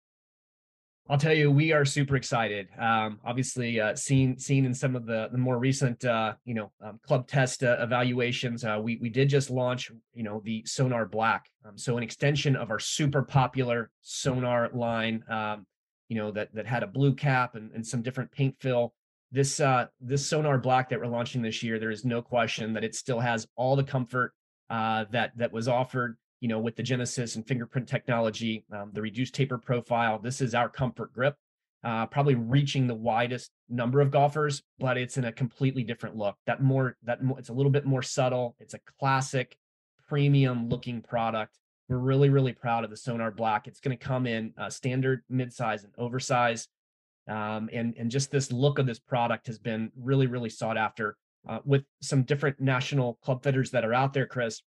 I'll 1.09 1.19
tell 1.19 1.33
you, 1.33 1.53
we 1.53 1.71
are 1.73 1.85
super 1.85 2.17
excited. 2.17 2.69
Um, 2.79 3.21
obviously, 3.25 3.81
uh, 3.81 3.95
seen 3.95 4.39
seen 4.39 4.65
in 4.65 4.75
some 4.75 4.97
of 4.97 5.07
the 5.07 5.29
the 5.31 5.39
more 5.39 5.59
recent, 5.59 6.05
uh, 6.05 6.35
you 6.45 6.55
know, 6.55 6.73
um, 6.85 6.99
club 7.07 7.29
test 7.29 7.63
uh, 7.63 7.77
evaluations, 7.81 8.65
uh, 8.65 8.81
we 8.83 8.97
we 8.97 9.09
did 9.09 9.29
just 9.29 9.49
launch, 9.49 9.93
you 10.15 10.25
know, 10.25 10.43
the 10.45 10.65
Sonar 10.67 11.07
Black. 11.07 11.49
Um, 11.65 11.79
so 11.79 11.97
an 11.97 12.03
extension 12.03 12.57
of 12.57 12.71
our 12.73 12.81
super 12.81 13.23
popular 13.23 13.91
Sonar 14.03 14.71
line, 14.73 15.23
um, 15.29 15.65
you 16.09 16.17
know, 16.17 16.33
that 16.33 16.53
that 16.55 16.67
had 16.67 16.83
a 16.83 16.89
blue 16.89 17.15
cap 17.15 17.55
and, 17.55 17.71
and 17.73 17.87
some 17.87 18.03
different 18.03 18.33
paint 18.33 18.57
fill. 18.59 18.93
This 19.31 19.61
uh, 19.61 19.87
this 20.01 20.27
Sonar 20.27 20.59
Black 20.59 20.89
that 20.89 20.99
we're 20.99 21.07
launching 21.07 21.41
this 21.41 21.63
year, 21.63 21.79
there 21.79 21.93
is 21.93 22.05
no 22.05 22.21
question 22.21 22.73
that 22.73 22.83
it 22.83 22.97
still 22.97 23.21
has 23.21 23.47
all 23.55 23.77
the 23.77 23.85
comfort 23.85 24.33
uh, 24.71 25.05
that 25.13 25.31
that 25.37 25.53
was 25.53 25.69
offered 25.69 26.17
you 26.47 26.49
know 26.49 26.61
with 26.61 26.77
the 26.77 26.83
genesis 26.83 27.35
and 27.35 27.45
fingerprint 27.45 27.89
technology 27.89 28.65
um, 28.73 28.93
the 28.93 29.03
reduced 29.03 29.35
taper 29.35 29.59
profile 29.59 30.17
this 30.21 30.41
is 30.41 30.55
our 30.55 30.69
comfort 30.69 31.13
grip 31.13 31.35
uh, 31.83 32.07
probably 32.07 32.37
reaching 32.37 32.87
the 32.87 32.95
widest 32.95 33.51
number 33.69 34.01
of 34.01 34.13
golfers 34.13 34.63
but 34.79 34.97
it's 34.97 35.19
in 35.19 35.25
a 35.25 35.33
completely 35.33 35.83
different 35.83 36.17
look. 36.17 36.37
That 36.47 36.63
more 36.63 36.97
that 37.03 37.21
more, 37.21 37.37
it's 37.37 37.49
a 37.49 37.53
little 37.53 37.71
bit 37.71 37.85
more 37.85 38.03
subtle. 38.03 38.55
It's 38.61 38.75
a 38.75 38.81
classic 39.01 39.57
premium 40.09 40.69
looking 40.69 41.03
product. 41.03 41.59
We're 41.89 41.99
really 41.99 42.29
really 42.29 42.53
proud 42.53 42.85
of 42.85 42.91
the 42.91 42.97
sonar 42.97 43.33
black. 43.33 43.67
It's 43.67 43.81
going 43.81 43.97
to 43.97 44.05
come 44.05 44.27
in 44.27 44.55
uh, 44.57 44.71
standard 44.71 45.23
midsize 45.31 45.83
and 45.83 45.93
oversize 45.99 46.69
um, 47.29 47.69
and 47.73 47.95
and 47.99 48.09
just 48.09 48.31
this 48.31 48.53
look 48.53 48.79
of 48.79 48.87
this 48.87 49.01
product 49.01 49.49
has 49.49 49.59
been 49.59 49.91
really 49.97 50.29
really 50.29 50.51
sought 50.51 50.77
after 50.77 51.17
uh, 51.49 51.59
with 51.65 51.85
some 52.01 52.23
different 52.23 52.61
national 52.61 53.15
club 53.23 53.43
fitters 53.43 53.71
that 53.71 53.85
are 53.85 53.95
out 53.95 54.13
there, 54.13 54.27
Chris, 54.27 54.63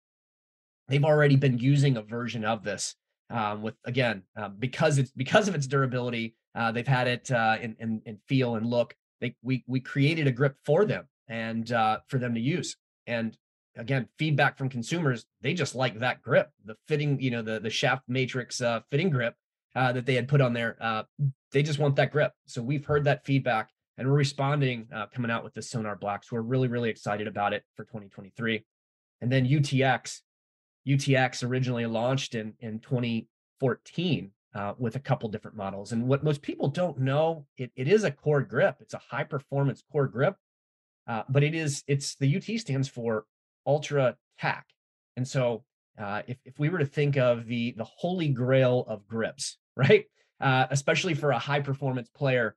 they've 0.88 1.04
already 1.04 1.36
been 1.36 1.58
using 1.58 1.98
a 1.98 2.02
version 2.02 2.46
of 2.46 2.64
this 2.64 2.96
um, 3.30 3.62
with 3.62 3.76
again 3.86 4.24
uh, 4.38 4.50
because 4.50 4.98
it's 4.98 5.12
because 5.12 5.48
of 5.48 5.56
its 5.56 5.68
durability. 5.68 6.36
Uh, 6.56 6.72
they've 6.72 6.88
had 6.88 7.08
it 7.08 7.30
uh, 7.32 7.58
in, 7.62 7.76
in, 7.80 8.02
in 8.06 8.18
feel 8.28 8.56
and 8.56 8.66
look. 8.66 8.96
They 9.22 9.36
we 9.42 9.64
we 9.68 9.80
created 9.80 10.28
a 10.28 10.32
grip 10.32 10.56
for 10.66 10.86
them 10.86 11.08
and 11.28 11.72
uh, 11.72 12.00
for 12.08 12.18
them 12.18 12.34
to 12.36 12.40
use. 12.40 12.78
And 13.06 13.38
again, 13.76 14.08
feedback 14.18 14.58
from 14.58 14.70
consumers, 14.70 15.26
they 15.42 15.54
just 15.54 15.76
like 15.76 16.00
that 16.00 16.22
grip, 16.22 16.50
the 16.66 16.76
fitting, 16.88 17.20
you 17.20 17.32
know, 17.32 17.42
the 17.42 17.60
the 17.60 17.70
shaft 17.70 18.04
matrix 18.08 18.62
uh, 18.62 18.82
fitting 18.90 19.10
grip 19.10 19.36
uh, 19.76 19.92
that 19.94 20.06
they 20.06 20.16
had 20.16 20.28
put 20.28 20.42
on 20.42 20.54
there. 20.54 21.06
They 21.52 21.64
just 21.64 21.80
want 21.80 21.96
that 21.96 22.12
grip. 22.12 22.34
So 22.46 22.62
we've 22.62 22.86
heard 22.86 23.06
that 23.06 23.26
feedback 23.26 23.70
and 23.98 24.08
we're 24.08 24.18
responding 24.18 24.88
coming 25.14 25.32
out 25.32 25.44
with 25.44 25.54
the 25.54 25.62
sonar 25.62 25.96
black 25.96 26.24
so 26.24 26.36
we're 26.36 26.42
really 26.42 26.68
really 26.68 26.90
excited 26.90 27.26
about 27.26 27.54
it 27.54 27.64
for 27.76 27.84
2023 27.86 28.64
And 29.22 29.32
then 29.32 29.48
UTX, 29.48 30.20
UTX 30.88 31.48
originally 31.48 31.86
launched 31.86 32.36
in 32.36 32.54
in 32.60 32.80
2014 32.80 34.32
uh, 34.56 34.74
with 34.78 34.96
a 34.96 35.00
couple 35.00 35.30
different 35.30 35.58
models. 35.58 35.92
And 35.92 36.08
what 36.08 36.24
most 36.24 36.42
people 36.42 36.68
don't 36.68 37.00
know, 37.00 37.46
it, 37.58 37.72
it 37.76 37.88
is 37.88 38.04
a 38.04 38.12
core 38.12 38.42
grip. 38.42 38.78
It's 38.80 38.94
a 38.94 39.02
high 39.10 39.24
performance 39.24 39.84
core 39.92 40.08
grip, 40.08 40.36
uh, 41.08 41.24
but 41.30 41.44
it 41.44 41.54
is 41.54 41.84
it's 41.88 42.16
the 42.16 42.38
UT 42.38 42.60
stands 42.60 42.88
for 42.88 43.26
ultra 43.66 44.16
tack. 44.40 44.66
And 45.16 45.28
so 45.28 45.64
uh, 45.98 46.22
if 46.28 46.38
if 46.46 46.58
we 46.60 46.70
were 46.70 46.80
to 46.80 46.86
think 46.86 47.18
of 47.18 47.46
the 47.46 47.74
the 47.78 47.84
holy 47.84 48.30
grail 48.30 48.86
of 48.88 49.08
grips, 49.08 49.58
right? 49.76 50.06
Uh, 50.40 50.68
especially 50.70 51.16
for 51.16 51.32
a 51.32 51.40
high 51.40 51.60
performance 51.60 52.10
player, 52.10 52.56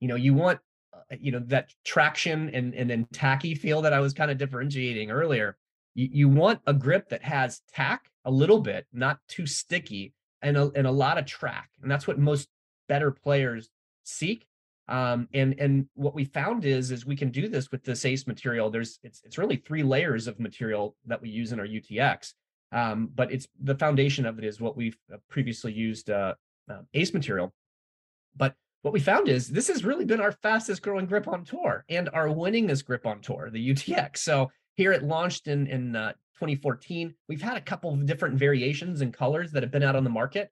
you 0.00 0.08
know 0.08 0.16
you 0.16 0.34
want 0.34 0.58
uh, 0.92 1.16
you 1.18 1.32
know 1.32 1.40
that 1.46 1.70
traction 1.84 2.50
and 2.50 2.74
and 2.74 2.90
then 2.90 3.06
tacky 3.12 3.54
feel 3.54 3.82
that 3.82 3.92
I 3.92 4.00
was 4.00 4.12
kind 4.12 4.30
of 4.30 4.38
differentiating 4.38 5.10
earlier. 5.10 5.56
You, 5.94 6.08
you 6.12 6.28
want 6.28 6.60
a 6.66 6.72
grip 6.72 7.08
that 7.10 7.22
has 7.22 7.60
tack 7.72 8.10
a 8.24 8.30
little 8.30 8.60
bit, 8.60 8.86
not 8.92 9.18
too 9.28 9.46
sticky, 9.46 10.12
and 10.42 10.56
a, 10.56 10.70
and 10.74 10.86
a 10.86 10.90
lot 10.90 11.18
of 11.18 11.26
track, 11.26 11.70
and 11.82 11.90
that's 11.90 12.06
what 12.06 12.18
most 12.18 12.48
better 12.88 13.10
players 13.10 13.70
seek. 14.04 14.46
Um, 14.88 15.28
and 15.32 15.54
and 15.58 15.86
what 15.94 16.14
we 16.14 16.24
found 16.24 16.64
is 16.64 16.90
is 16.90 17.06
we 17.06 17.16
can 17.16 17.30
do 17.30 17.48
this 17.48 17.70
with 17.70 17.84
this 17.84 18.04
ACE 18.04 18.26
material. 18.26 18.68
There's 18.68 18.98
it's 19.02 19.22
it's 19.24 19.38
really 19.38 19.56
three 19.56 19.82
layers 19.82 20.26
of 20.26 20.40
material 20.40 20.96
that 21.06 21.22
we 21.22 21.30
use 21.30 21.52
in 21.52 21.60
our 21.60 21.66
UTX, 21.66 22.34
um, 22.72 23.08
but 23.14 23.32
it's 23.32 23.46
the 23.62 23.76
foundation 23.76 24.26
of 24.26 24.38
it 24.38 24.44
is 24.44 24.60
what 24.60 24.76
we've 24.76 24.98
uh, 25.12 25.18
previously 25.30 25.72
used 25.72 26.10
uh, 26.10 26.34
uh, 26.68 26.80
ACE 26.94 27.14
material. 27.14 27.54
But 28.36 28.54
what 28.82 28.92
we 28.92 29.00
found 29.00 29.28
is 29.28 29.48
this 29.48 29.68
has 29.68 29.84
really 29.84 30.04
been 30.04 30.20
our 30.20 30.32
fastest 30.32 30.82
growing 30.82 31.06
grip 31.06 31.28
on 31.28 31.44
tour 31.44 31.84
and 31.88 32.08
our 32.12 32.26
winningest 32.26 32.84
grip 32.84 33.06
on 33.06 33.20
tour, 33.20 33.48
the 33.50 33.70
UTX. 33.70 34.18
So 34.18 34.50
here 34.74 34.92
it 34.92 35.02
launched 35.02 35.48
in 35.48 35.66
in 35.66 35.96
uh, 35.96 36.12
2014. 36.34 37.14
We've 37.28 37.42
had 37.42 37.56
a 37.56 37.60
couple 37.60 37.92
of 37.92 38.06
different 38.06 38.38
variations 38.38 39.00
and 39.00 39.12
colors 39.12 39.52
that 39.52 39.62
have 39.62 39.72
been 39.72 39.82
out 39.82 39.96
on 39.96 40.04
the 40.04 40.10
market. 40.10 40.50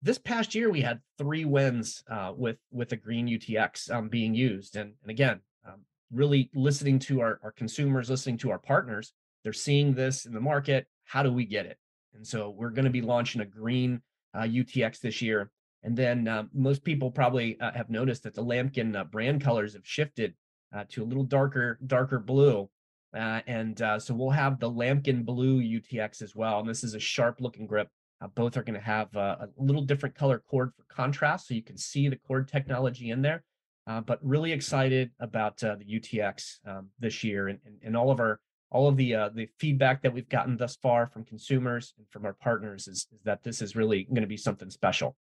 This 0.00 0.18
past 0.18 0.54
year, 0.54 0.70
we 0.70 0.80
had 0.80 1.00
three 1.18 1.44
wins 1.44 2.02
uh, 2.10 2.32
with 2.36 2.58
with 2.70 2.92
a 2.92 2.96
green 2.96 3.26
UTX 3.26 3.90
um, 3.90 4.08
being 4.08 4.34
used, 4.34 4.76
and 4.76 4.94
and 5.02 5.10
again, 5.10 5.40
um, 5.66 5.80
really 6.12 6.50
listening 6.54 6.98
to 7.00 7.20
our 7.20 7.40
our 7.42 7.52
consumers, 7.52 8.10
listening 8.10 8.38
to 8.38 8.50
our 8.50 8.58
partners. 8.58 9.12
They're 9.42 9.52
seeing 9.52 9.94
this 9.94 10.24
in 10.24 10.32
the 10.32 10.40
market. 10.40 10.86
How 11.04 11.22
do 11.22 11.32
we 11.32 11.44
get 11.44 11.66
it? 11.66 11.78
And 12.14 12.26
so 12.26 12.50
we're 12.50 12.70
going 12.70 12.84
to 12.84 12.90
be 12.90 13.02
launching 13.02 13.40
a 13.40 13.46
green 13.46 14.02
uh, 14.34 14.42
UTX 14.42 15.00
this 15.00 15.22
year. 15.22 15.50
And 15.82 15.96
then 15.96 16.26
uh, 16.26 16.44
most 16.52 16.82
people 16.82 17.10
probably 17.10 17.58
uh, 17.60 17.72
have 17.72 17.90
noticed 17.90 18.24
that 18.24 18.34
the 18.34 18.44
Lamkin 18.44 18.96
uh, 18.96 19.04
brand 19.04 19.42
colors 19.42 19.74
have 19.74 19.86
shifted 19.86 20.34
uh, 20.74 20.84
to 20.90 21.02
a 21.02 21.06
little 21.06 21.24
darker, 21.24 21.78
darker 21.86 22.18
blue. 22.18 22.68
Uh, 23.16 23.40
and 23.46 23.80
uh, 23.80 23.98
so 23.98 24.14
we'll 24.14 24.30
have 24.30 24.60
the 24.60 24.70
Lamkin 24.70 25.24
Blue 25.24 25.60
UTX 25.60 26.22
as 26.22 26.34
well. 26.34 26.60
And 26.60 26.68
this 26.68 26.84
is 26.84 26.94
a 26.94 27.00
sharp 27.00 27.40
looking 27.40 27.66
grip. 27.66 27.88
both 28.34 28.56
are 28.56 28.62
going 28.62 28.78
to 28.78 28.84
have 28.84 29.14
a 29.16 29.48
little 29.56 29.82
different 29.82 30.14
color 30.14 30.42
cord 30.48 30.72
for 30.76 30.84
contrast, 30.94 31.48
so 31.48 31.54
you 31.54 31.62
can 31.62 31.78
see 31.78 32.08
the 32.08 32.18
cord 32.26 32.48
technology 32.48 33.10
in 33.10 33.22
there. 33.22 33.42
but 33.86 34.18
really 34.22 34.52
excited 34.52 35.10
about 35.20 35.58
the 35.58 35.84
UTX 35.88 36.58
um, 36.66 36.88
this 36.98 37.24
year 37.24 37.48
and, 37.48 37.58
and, 37.64 37.76
and, 37.82 37.96
all 37.96 38.10
of 38.10 38.20
our 38.20 38.40
all 38.70 38.88
of 38.88 38.96
the 38.96 39.14
uh, 39.14 39.28
the 39.30 39.48
feedback 39.58 40.02
that 40.02 40.12
we've 40.12 40.28
gotten 40.28 40.56
thus 40.56 40.76
far 40.76 41.06
from 41.06 41.24
consumers 41.24 41.94
and 41.96 42.06
from 42.10 42.26
our 42.26 42.34
partners 42.34 42.86
is, 42.88 43.06
is 43.12 43.22
that 43.24 43.42
this 43.42 43.62
is 43.62 43.74
really 43.74 44.04
going 44.04 44.20
to 44.20 44.28
be 44.28 44.36
something 44.36 44.70
special. 44.70 45.16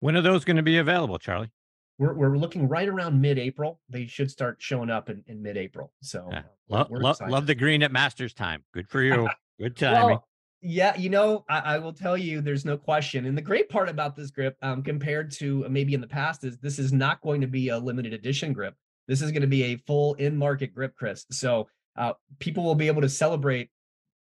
When 0.00 0.16
are 0.16 0.22
those 0.22 0.44
going 0.44 0.56
to 0.56 0.62
be 0.62 0.78
available, 0.78 1.18
Charlie? 1.18 1.50
We're, 1.98 2.14
we're 2.14 2.36
looking 2.36 2.68
right 2.68 2.88
around 2.88 3.20
mid-April. 3.20 3.80
They 3.88 4.06
should 4.06 4.30
start 4.30 4.56
showing 4.58 4.90
up 4.90 5.10
in, 5.10 5.22
in 5.26 5.42
mid-April. 5.42 5.92
So 6.02 6.28
yeah. 6.30 6.42
love, 6.68 6.90
love, 6.90 7.20
love 7.28 7.46
the 7.46 7.54
green 7.54 7.82
at 7.82 7.92
Masters 7.92 8.34
time. 8.34 8.64
Good 8.72 8.88
for 8.88 9.02
you. 9.02 9.28
Good 9.60 9.76
timing. 9.76 10.06
Well, 10.06 10.28
yeah, 10.66 10.96
you 10.96 11.10
know, 11.10 11.44
I, 11.48 11.58
I, 11.58 11.78
will 11.78 11.92
tell 11.92 12.16
you, 12.16 12.40
there's 12.40 12.64
no 12.64 12.76
question. 12.78 13.26
And 13.26 13.36
the 13.36 13.42
great 13.42 13.68
part 13.68 13.88
about 13.88 14.16
this 14.16 14.30
grip, 14.30 14.56
um, 14.62 14.82
compared 14.82 15.30
to 15.32 15.68
maybe 15.68 15.92
in 15.92 16.00
the 16.00 16.06
past, 16.06 16.42
is 16.42 16.56
this 16.56 16.78
is 16.78 16.90
not 16.90 17.20
going 17.20 17.42
to 17.42 17.46
be 17.46 17.68
a 17.68 17.78
limited 17.78 18.14
edition 18.14 18.54
grip. 18.54 18.74
This 19.06 19.20
is 19.20 19.30
going 19.30 19.42
to 19.42 19.46
be 19.46 19.62
a 19.64 19.76
full 19.86 20.14
in-market 20.14 20.74
grip, 20.74 20.94
Chris. 20.96 21.26
So 21.30 21.68
uh, 21.96 22.14
people 22.38 22.64
will 22.64 22.74
be 22.74 22.86
able 22.86 23.02
to 23.02 23.08
celebrate. 23.08 23.68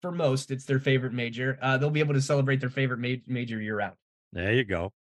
For 0.00 0.10
most, 0.10 0.50
it's 0.50 0.64
their 0.64 0.80
favorite 0.80 1.12
major. 1.12 1.58
Uh, 1.60 1.76
they'll 1.76 1.90
be 1.90 2.00
able 2.00 2.14
to 2.14 2.22
celebrate 2.22 2.58
their 2.58 2.70
favorite 2.70 3.00
ma- 3.00 3.22
major 3.26 3.60
year 3.60 3.76
round. 3.76 3.96
There 4.32 4.54
you 4.54 4.64
go. 4.64 4.94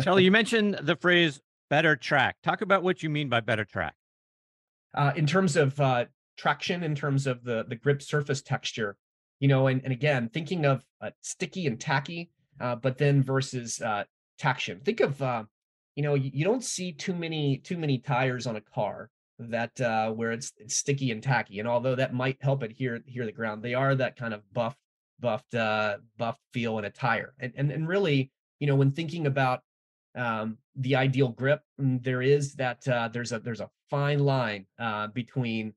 Shelly, 0.00 0.24
you 0.24 0.32
mentioned 0.32 0.80
the 0.82 0.96
phrase 0.96 1.40
better 1.72 1.96
track. 1.96 2.36
Talk 2.42 2.60
about 2.60 2.82
what 2.82 3.02
you 3.02 3.08
mean 3.08 3.30
by 3.30 3.40
better 3.40 3.64
track. 3.64 3.94
Uh, 4.92 5.12
in 5.16 5.26
terms 5.26 5.56
of 5.56 5.80
uh, 5.80 6.04
traction, 6.36 6.82
in 6.82 6.94
terms 6.94 7.26
of 7.26 7.42
the, 7.44 7.64
the 7.66 7.76
grip 7.76 8.02
surface 8.02 8.42
texture, 8.42 8.98
you 9.40 9.48
know, 9.48 9.68
and, 9.68 9.80
and 9.82 9.90
again, 9.90 10.28
thinking 10.28 10.66
of 10.66 10.84
uh, 11.00 11.08
sticky 11.22 11.66
and 11.66 11.80
tacky, 11.80 12.28
uh, 12.60 12.76
but 12.76 12.98
then 12.98 13.22
versus 13.22 13.80
uh, 13.80 14.04
traction. 14.38 14.80
Think 14.80 15.00
of, 15.00 15.22
uh, 15.22 15.44
you 15.96 16.02
know, 16.02 16.12
you, 16.12 16.44
don't 16.44 16.62
see 16.62 16.92
too 16.92 17.14
many 17.14 17.56
too 17.56 17.78
many 17.78 17.96
tires 17.96 18.46
on 18.46 18.56
a 18.56 18.60
car 18.60 19.08
that 19.38 19.80
uh, 19.80 20.10
where 20.10 20.32
it's, 20.32 20.52
it's 20.58 20.76
sticky 20.76 21.10
and 21.10 21.22
tacky. 21.22 21.58
And 21.58 21.66
although 21.66 21.94
that 21.94 22.12
might 22.12 22.36
help 22.42 22.62
it 22.62 22.72
adhere 22.72 22.96
adhere 22.96 23.24
the 23.24 23.32
ground, 23.32 23.62
they 23.62 23.72
are 23.72 23.94
that 23.94 24.16
kind 24.16 24.34
of 24.34 24.42
buffed 24.52 24.76
buffed 25.20 25.52
buffed 25.52 26.42
feel 26.52 26.78
in 26.78 26.84
a 26.84 26.90
tire. 26.90 27.32
And 27.40 27.54
and 27.56 27.72
and 27.72 27.88
really, 27.88 28.30
you 28.60 28.66
know, 28.66 28.76
when 28.76 28.92
thinking 28.92 29.26
about 29.26 29.62
um, 30.14 30.58
the 30.76 30.96
ideal 30.96 31.28
grip, 31.28 31.62
mm, 31.80 32.02
there 32.02 32.22
is 32.22 32.54
that 32.54 32.86
uh, 32.88 33.08
there's 33.08 33.32
a 33.32 33.38
there's 33.38 33.60
a 33.60 33.70
fine 33.90 34.20
line 34.20 34.66
uh, 34.78 35.08
between 35.08 35.74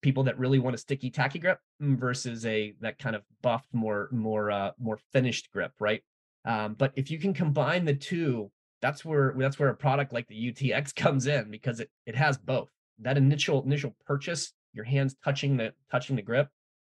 people 0.00 0.22
that 0.24 0.38
really 0.38 0.58
want 0.58 0.74
a 0.74 0.78
sticky 0.78 1.10
tacky 1.10 1.38
grip 1.38 1.58
mm, 1.82 1.98
versus 1.98 2.44
a 2.46 2.74
that 2.80 2.98
kind 2.98 3.16
of 3.16 3.22
buffed 3.42 3.72
more 3.72 4.08
more 4.12 4.50
uh, 4.50 4.70
more 4.78 4.98
finished 5.12 5.50
grip, 5.52 5.72
right? 5.80 6.02
Um, 6.44 6.74
but 6.74 6.92
if 6.96 7.10
you 7.10 7.18
can 7.18 7.34
combine 7.34 7.84
the 7.84 7.94
two, 7.94 8.50
that's 8.80 9.04
where 9.04 9.34
that's 9.38 9.58
where 9.58 9.70
a 9.70 9.76
product 9.76 10.12
like 10.12 10.28
the 10.28 10.52
UTX 10.52 10.94
comes 10.96 11.26
in 11.26 11.50
because 11.50 11.80
it 11.80 11.90
it 12.06 12.16
has 12.16 12.38
both. 12.38 12.68
That 12.98 13.16
initial 13.16 13.62
initial 13.64 13.96
purchase, 14.06 14.52
your 14.72 14.84
hands 14.84 15.16
touching 15.24 15.56
the 15.56 15.72
touching 15.90 16.16
the 16.16 16.22
grip, 16.22 16.48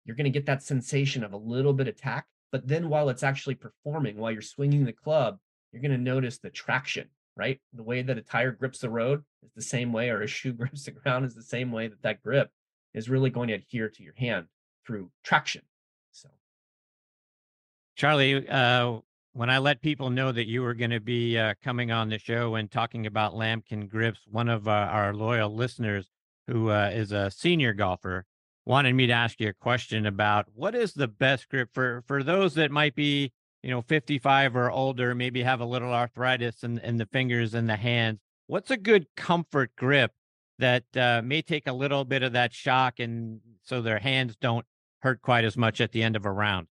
you're 0.06 0.16
going 0.16 0.26
to 0.26 0.30
get 0.32 0.46
that 0.46 0.64
sensation 0.64 1.24
of 1.24 1.34
a 1.34 1.38
little 1.38 1.74
bit 1.74 1.88
of 1.88 1.98
tack. 1.98 2.26
But 2.52 2.68
then 2.68 2.90
while 2.90 3.10
it's 3.10 3.22
actually 3.22 3.56
performing, 3.56 4.18
while 4.18 4.32
you're 4.32 4.42
swinging 4.42 4.86
the 4.86 4.94
club, 4.94 5.38
you're 5.72 5.82
going 5.82 5.92
to 5.92 5.98
notice 5.98 6.38
the 6.40 6.50
traction, 6.50 7.08
right? 7.36 7.60
The 7.74 7.84
way 7.84 8.02
that 8.02 8.18
a 8.18 8.22
tire 8.22 8.52
grips 8.52 8.80
the 8.80 8.90
road 8.90 9.24
is 9.44 9.52
the 9.56 9.62
same 9.62 9.94
way, 9.94 10.10
or 10.10 10.22
a 10.22 10.28
shoe 10.28 10.54
grips 10.54 10.86
the 10.86 10.92
ground 10.92 11.26
is 11.26 11.36
the 11.36 11.44
same 11.44 11.72
way 11.72 11.88
that 11.88 12.02
that 12.04 12.24
grip 12.24 12.52
is 12.94 13.10
really 13.10 13.30
going 13.30 13.50
to 13.50 13.54
adhere 13.54 13.90
to 13.90 14.04
your 14.04 14.16
hand 14.16 14.48
through 14.86 15.12
traction. 15.24 15.62
So, 16.12 16.30
Charlie, 17.96 18.48
uh, 18.48 19.00
when 19.34 19.50
I 19.50 19.60
let 19.60 19.82
people 19.82 20.10
know 20.10 20.32
that 20.32 20.48
you 20.48 20.62
were 20.64 20.74
going 20.74 20.90
to 20.92 21.00
be 21.00 21.38
uh, 21.38 21.54
coming 21.64 21.92
on 21.92 22.10
the 22.10 22.18
show 22.18 22.56
and 22.56 22.70
talking 22.70 23.06
about 23.06 23.36
Lamkin 23.36 23.88
grips, 23.88 24.22
one 24.28 24.50
of 24.50 24.68
uh, 24.68 24.72
our 24.72 25.14
loyal 25.14 25.54
listeners 25.54 26.10
who 26.48 26.72
uh, 26.72 26.90
is 26.92 27.12
a 27.12 27.30
senior 27.30 27.74
golfer 27.74 28.26
wanted 28.66 28.94
me 28.94 29.08
to 29.08 29.14
ask 29.14 29.40
you 29.40 29.50
a 29.50 29.54
question 29.54 30.06
about 30.06 30.48
what 30.54 30.76
is 30.76 30.94
the 30.94 31.08
best 31.08 31.50
grip 31.50 31.70
for 31.74 32.04
for 32.08 32.24
those 32.24 32.56
that 32.56 32.72
might 32.72 32.96
be 32.96 33.32
you 33.64 33.70
know, 33.70 33.82
55 33.82 34.56
or 34.56 34.72
older, 34.72 35.14
maybe 35.14 35.44
have 35.44 35.62
a 35.62 35.66
little 35.66 35.94
arthritis 35.94 36.64
in, 36.64 36.80
in 36.80 36.98
the 36.98 37.06
fingers 37.06 37.54
and 37.54 37.70
the 37.70 37.76
hands. 37.76 38.20
What's 38.48 38.72
a 38.72 38.78
good 38.78 39.08
comfort 39.16 39.72
grip 39.76 40.12
that 40.60 40.84
uh, 40.96 41.22
may 41.24 41.42
take 41.42 41.68
a 41.68 41.74
little 41.74 42.06
bit 42.06 42.24
of 42.24 42.34
that 42.34 42.54
shock 42.54 43.00
and 43.00 43.40
so 43.64 43.82
their 43.82 44.00
hands 44.00 44.36
don't 44.42 44.66
hurt 45.02 45.22
quite 45.22 45.46
as 45.46 45.56
much 45.58 45.82
at 45.82 45.92
the 45.92 46.04
end 46.04 46.16
of 46.16 46.26
a 46.26 46.32
round? 46.32 46.68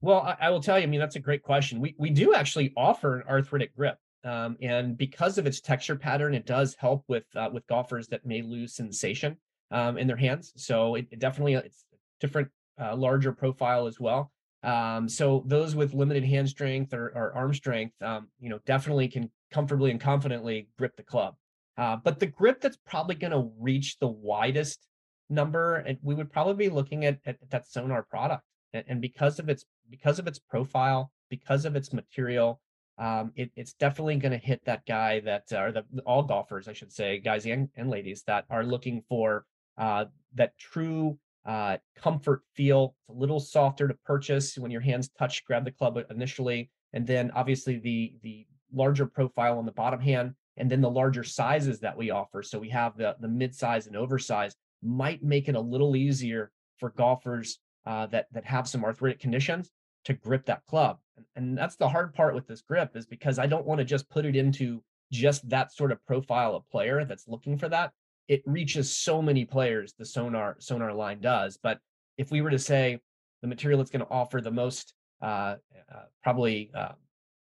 Well, 0.00 0.20
I, 0.20 0.46
I 0.46 0.50
will 0.50 0.60
tell 0.60 0.78
you, 0.78 0.84
I 0.84 0.86
mean, 0.86 1.00
that's 1.00 1.16
a 1.16 1.20
great 1.20 1.42
question. 1.42 1.80
We, 1.80 1.94
we 1.98 2.10
do 2.10 2.34
actually 2.34 2.72
offer 2.76 3.20
an 3.20 3.28
arthritic 3.28 3.76
grip. 3.76 3.98
Um, 4.24 4.56
and 4.60 4.98
because 4.98 5.38
of 5.38 5.46
its 5.46 5.60
texture 5.60 5.96
pattern, 5.96 6.34
it 6.34 6.44
does 6.44 6.74
help 6.74 7.04
with 7.08 7.24
uh, 7.34 7.48
with 7.50 7.66
golfers 7.66 8.06
that 8.08 8.26
may 8.26 8.42
lose 8.42 8.74
sensation 8.74 9.36
um, 9.70 9.96
in 9.96 10.06
their 10.06 10.16
hands. 10.16 10.52
So 10.56 10.94
it, 10.96 11.06
it 11.10 11.20
definitely 11.20 11.54
it's 11.54 11.84
different, 12.20 12.48
uh, 12.78 12.94
larger 12.96 13.32
profile 13.32 13.86
as 13.86 13.98
well. 13.98 14.30
Um, 14.62 15.08
so 15.08 15.42
those 15.46 15.74
with 15.74 15.94
limited 15.94 16.24
hand 16.24 16.48
strength 16.48 16.92
or, 16.92 17.06
or 17.14 17.32
arm 17.34 17.54
strength, 17.54 17.94
um, 18.02 18.28
you 18.38 18.50
know, 18.50 18.58
definitely 18.66 19.08
can 19.08 19.30
comfortably 19.50 19.90
and 19.90 20.00
confidently 20.00 20.68
grip 20.78 20.96
the 20.96 21.02
club. 21.02 21.34
Uh, 21.78 21.96
but 21.96 22.18
the 22.18 22.26
grip 22.26 22.60
that's 22.60 22.78
probably 22.86 23.14
going 23.14 23.32
to 23.32 23.50
reach 23.58 23.98
the 23.98 24.08
widest 24.08 24.86
number, 25.30 25.76
and 25.76 25.98
we 26.02 26.14
would 26.14 26.30
probably 26.30 26.68
be 26.68 26.68
looking 26.68 27.04
at, 27.04 27.18
at 27.24 27.38
that 27.50 27.66
Sonar 27.66 28.02
product. 28.02 28.42
And, 28.72 28.84
and, 28.86 29.00
because 29.00 29.38
of 29.38 29.48
its 29.48 29.64
because 29.88 30.18
of 30.18 30.26
its 30.28 30.38
profile, 30.38 31.10
because 31.28 31.64
of 31.64 31.74
its 31.74 31.92
material, 31.92 32.60
um, 32.98 33.32
it, 33.34 33.50
it's 33.56 33.72
definitely 33.72 34.16
going 34.16 34.32
to 34.32 34.38
hit 34.38 34.64
that 34.66 34.84
guy 34.86 35.20
that, 35.20 35.44
uh, 35.52 35.62
or 35.62 35.72
the 35.72 35.84
all 36.04 36.22
golfers, 36.22 36.68
I 36.68 36.72
should 36.72 36.92
say, 36.92 37.18
guys 37.18 37.46
and, 37.46 37.68
and 37.76 37.88
ladies 37.88 38.22
that 38.26 38.44
are 38.50 38.62
looking 38.62 39.02
for 39.08 39.46
uh, 39.78 40.04
that 40.34 40.56
true 40.58 41.18
uh, 41.46 41.78
comfort 41.96 42.42
feel. 42.54 42.94
It's 43.08 43.16
a 43.16 43.18
little 43.18 43.40
softer 43.40 43.88
to 43.88 43.94
purchase 44.04 44.58
when 44.58 44.70
your 44.70 44.80
hands 44.80 45.10
touch, 45.18 45.44
grab 45.44 45.64
the 45.64 45.72
club 45.72 45.98
initially, 46.10 46.70
and 46.92 47.06
then 47.06 47.30
obviously 47.34 47.78
the 47.78 48.14
the 48.22 48.46
larger 48.72 49.06
profile 49.06 49.58
on 49.58 49.66
the 49.66 49.72
bottom 49.72 50.00
hand, 50.00 50.34
and 50.56 50.70
then 50.70 50.80
the 50.80 50.90
larger 50.90 51.24
sizes 51.24 51.80
that 51.80 51.96
we 51.96 52.10
offer. 52.10 52.42
So 52.42 52.58
we 52.58 52.68
have 52.70 52.96
the 52.96 53.16
the 53.20 53.28
mid 53.28 53.54
size 53.54 53.86
and 53.86 53.96
oversized 53.96 54.56
might 54.82 55.22
make 55.22 55.48
it 55.48 55.54
a 55.56 55.60
little 55.60 55.96
easier 55.96 56.50
for 56.78 56.90
golfers 56.90 57.58
uh, 57.86 58.06
that 58.06 58.26
that 58.32 58.44
have 58.44 58.68
some 58.68 58.84
arthritic 58.84 59.20
conditions 59.20 59.70
to 60.04 60.14
grip 60.14 60.46
that 60.46 60.64
club. 60.66 60.98
And, 61.16 61.26
and 61.36 61.58
that's 61.58 61.76
the 61.76 61.88
hard 61.88 62.14
part 62.14 62.34
with 62.34 62.46
this 62.46 62.62
grip 62.62 62.96
is 62.96 63.06
because 63.06 63.38
I 63.38 63.46
don't 63.46 63.66
want 63.66 63.78
to 63.78 63.84
just 63.84 64.08
put 64.08 64.24
it 64.24 64.36
into 64.36 64.82
just 65.12 65.48
that 65.48 65.72
sort 65.72 65.92
of 65.92 66.04
profile 66.06 66.54
of 66.54 66.68
player 66.70 67.04
that's 67.04 67.28
looking 67.28 67.58
for 67.58 67.68
that. 67.68 67.92
It 68.30 68.42
reaches 68.46 68.94
so 68.94 69.20
many 69.20 69.44
players 69.44 69.92
the 69.98 70.04
sonar 70.04 70.54
sonar 70.60 70.92
line 70.94 71.20
does. 71.20 71.58
But 71.60 71.80
if 72.16 72.30
we 72.30 72.42
were 72.42 72.50
to 72.50 72.60
say 72.60 73.00
the 73.42 73.48
material 73.48 73.78
that's 73.78 73.90
going 73.90 74.06
to 74.06 74.10
offer 74.10 74.40
the 74.40 74.52
most 74.52 74.94
uh, 75.20 75.56
uh, 75.92 76.04
probably 76.22 76.70
uh, 76.72 76.92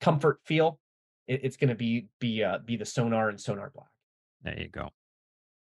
comfort 0.00 0.40
feel, 0.44 0.80
it, 1.28 1.44
it's 1.44 1.56
going 1.56 1.68
to 1.68 1.76
be 1.76 2.08
be 2.18 2.42
uh, 2.42 2.58
be 2.64 2.76
the 2.76 2.84
sonar 2.84 3.28
and 3.28 3.40
sonar 3.40 3.70
black. 3.72 3.86
There 4.42 4.58
you 4.58 4.68
go. 4.68 4.88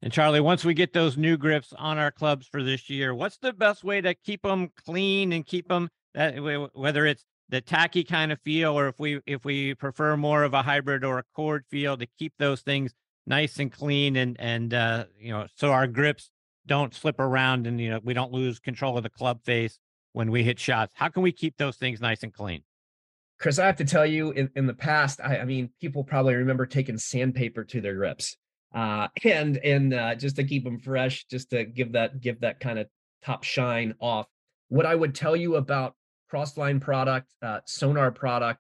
And 0.04 0.14
Charlie, 0.14 0.42
once 0.42 0.64
we 0.64 0.76
get 0.76 0.94
those 0.94 1.18
new 1.18 1.38
grips 1.38 1.74
on 1.76 1.98
our 1.98 2.12
clubs 2.12 2.48
for 2.48 2.62
this 2.62 2.88
year, 2.88 3.16
what's 3.16 3.40
the 3.40 3.52
best 3.52 3.84
way 3.84 4.02
to 4.02 4.14
keep 4.14 4.44
them 4.44 4.70
clean 4.86 5.34
and 5.34 5.44
keep 5.44 5.68
them 5.68 5.90
that 6.14 6.36
whether 6.74 7.08
it's 7.08 7.26
the 7.50 7.62
tacky 7.62 8.04
kind 8.04 8.32
of 8.32 8.40
feel 8.42 8.78
or 8.78 8.88
if 8.88 9.00
we 9.00 9.22
if 9.26 9.44
we 9.44 9.74
prefer 9.74 10.16
more 10.16 10.44
of 10.44 10.54
a 10.54 10.62
hybrid 10.62 11.04
or 11.04 11.18
a 11.18 11.24
cord 11.36 11.66
feel 11.68 11.98
to 11.98 12.06
keep 12.20 12.34
those 12.38 12.62
things 12.62 12.94
nice 13.26 13.60
and 13.60 13.72
clean 13.72 14.16
and 14.16 14.36
and 14.40 14.74
uh, 14.74 15.06
you 15.20 15.32
know 15.32 15.46
so 15.56 15.72
our 15.72 15.88
grips 15.88 16.32
don't 16.66 16.94
slip 16.94 17.20
around 17.20 17.68
and 17.68 17.80
you 17.80 17.90
know 17.90 18.00
we 18.04 18.14
don't 18.14 18.32
lose 18.32 18.60
control 18.60 18.98
of 18.98 19.04
the 19.04 19.10
club 19.10 19.44
face 19.44 19.80
when 20.14 20.32
we 20.32 20.44
hit 20.44 20.60
shots. 20.60 20.94
How 20.96 21.10
can 21.10 21.24
we 21.24 21.32
keep 21.32 21.58
those 21.58 21.78
things 21.78 22.02
nice 22.02 22.24
and 22.24 22.34
clean? 22.34 22.64
Chris, 23.40 23.58
I 23.58 23.66
have 23.66 23.78
to 23.78 23.86
tell 23.86 24.06
you, 24.06 24.32
in, 24.32 24.50
in 24.56 24.68
the 24.68 24.74
past, 24.74 25.22
I, 25.24 25.38
I 25.38 25.46
mean, 25.46 25.70
people 25.80 26.04
probably 26.04 26.36
remember 26.36 26.66
taking 26.66 26.98
sandpaper 26.98 27.64
to 27.64 27.80
their 27.80 27.96
grips, 27.96 28.36
uh, 28.76 29.08
and 29.24 29.58
and 29.58 29.94
uh, 29.94 30.16
just 30.16 30.36
to 30.38 30.44
keep 30.44 30.64
them 30.64 30.80
fresh, 30.80 31.26
just 31.26 31.52
to 31.52 31.64
give 31.66 31.94
that 31.94 32.20
give 32.20 32.42
that 32.42 32.60
kind 32.60 32.80
of 32.80 32.88
top 33.24 33.44
shine 33.44 33.96
off. 34.00 34.28
What 34.68 34.86
I 34.86 34.94
would 34.94 35.16
tell 35.16 35.36
you 35.36 35.56
about 35.56 35.96
Crossline 36.32 36.82
product, 36.82 37.34
uh, 37.42 37.60
Sonar 37.66 38.12
product, 38.12 38.60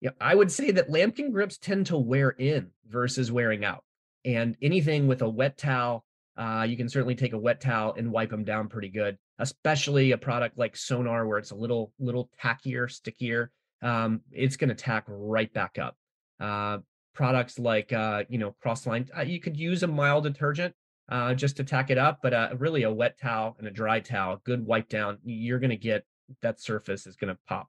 yeah, 0.00 0.10
I 0.20 0.34
would 0.34 0.52
say 0.52 0.72
that 0.72 0.90
Lamkin 0.90 1.32
grips 1.32 1.56
tend 1.56 1.86
to 1.86 1.96
wear 1.96 2.30
in 2.30 2.70
versus 2.88 3.32
wearing 3.32 3.64
out. 3.64 3.84
And 4.26 4.56
anything 4.60 5.06
with 5.06 5.22
a 5.22 5.28
wet 5.28 5.56
towel, 5.56 6.04
uh, 6.36 6.66
you 6.68 6.76
can 6.76 6.88
certainly 6.88 7.14
take 7.14 7.32
a 7.32 7.38
wet 7.38 7.60
towel 7.60 7.94
and 7.96 8.10
wipe 8.10 8.30
them 8.30 8.44
down 8.44 8.68
pretty 8.68 8.90
good. 8.90 9.16
Especially 9.38 10.10
a 10.10 10.18
product 10.18 10.58
like 10.58 10.76
Sonar, 10.76 11.26
where 11.26 11.38
it's 11.38 11.52
a 11.52 11.54
little 11.54 11.92
little 11.98 12.28
tackier, 12.42 12.90
stickier. 12.90 13.50
Um, 13.82 14.20
it's 14.32 14.56
going 14.56 14.68
to 14.68 14.74
tack 14.74 15.04
right 15.06 15.52
back 15.52 15.78
up. 15.78 15.96
Uh, 16.40 16.78
products 17.14 17.58
like 17.58 17.92
uh, 17.92 18.24
you 18.28 18.38
know 18.38 18.54
Crossline, 18.64 19.08
uh, 19.16 19.22
you 19.22 19.40
could 19.40 19.56
use 19.56 19.82
a 19.82 19.86
mild 19.86 20.24
detergent 20.24 20.74
uh, 21.08 21.34
just 21.34 21.56
to 21.56 21.64
tack 21.64 21.90
it 21.90 21.98
up, 21.98 22.20
but 22.22 22.34
uh, 22.34 22.50
really 22.58 22.82
a 22.82 22.92
wet 22.92 23.18
towel 23.18 23.56
and 23.58 23.66
a 23.66 23.70
dry 23.70 24.00
towel, 24.00 24.40
good 24.44 24.64
wipe 24.64 24.88
down, 24.88 25.18
you're 25.24 25.58
going 25.58 25.70
to 25.70 25.76
get 25.76 26.04
that 26.42 26.60
surface 26.60 27.06
is 27.06 27.16
going 27.16 27.32
to 27.32 27.38
pop 27.48 27.68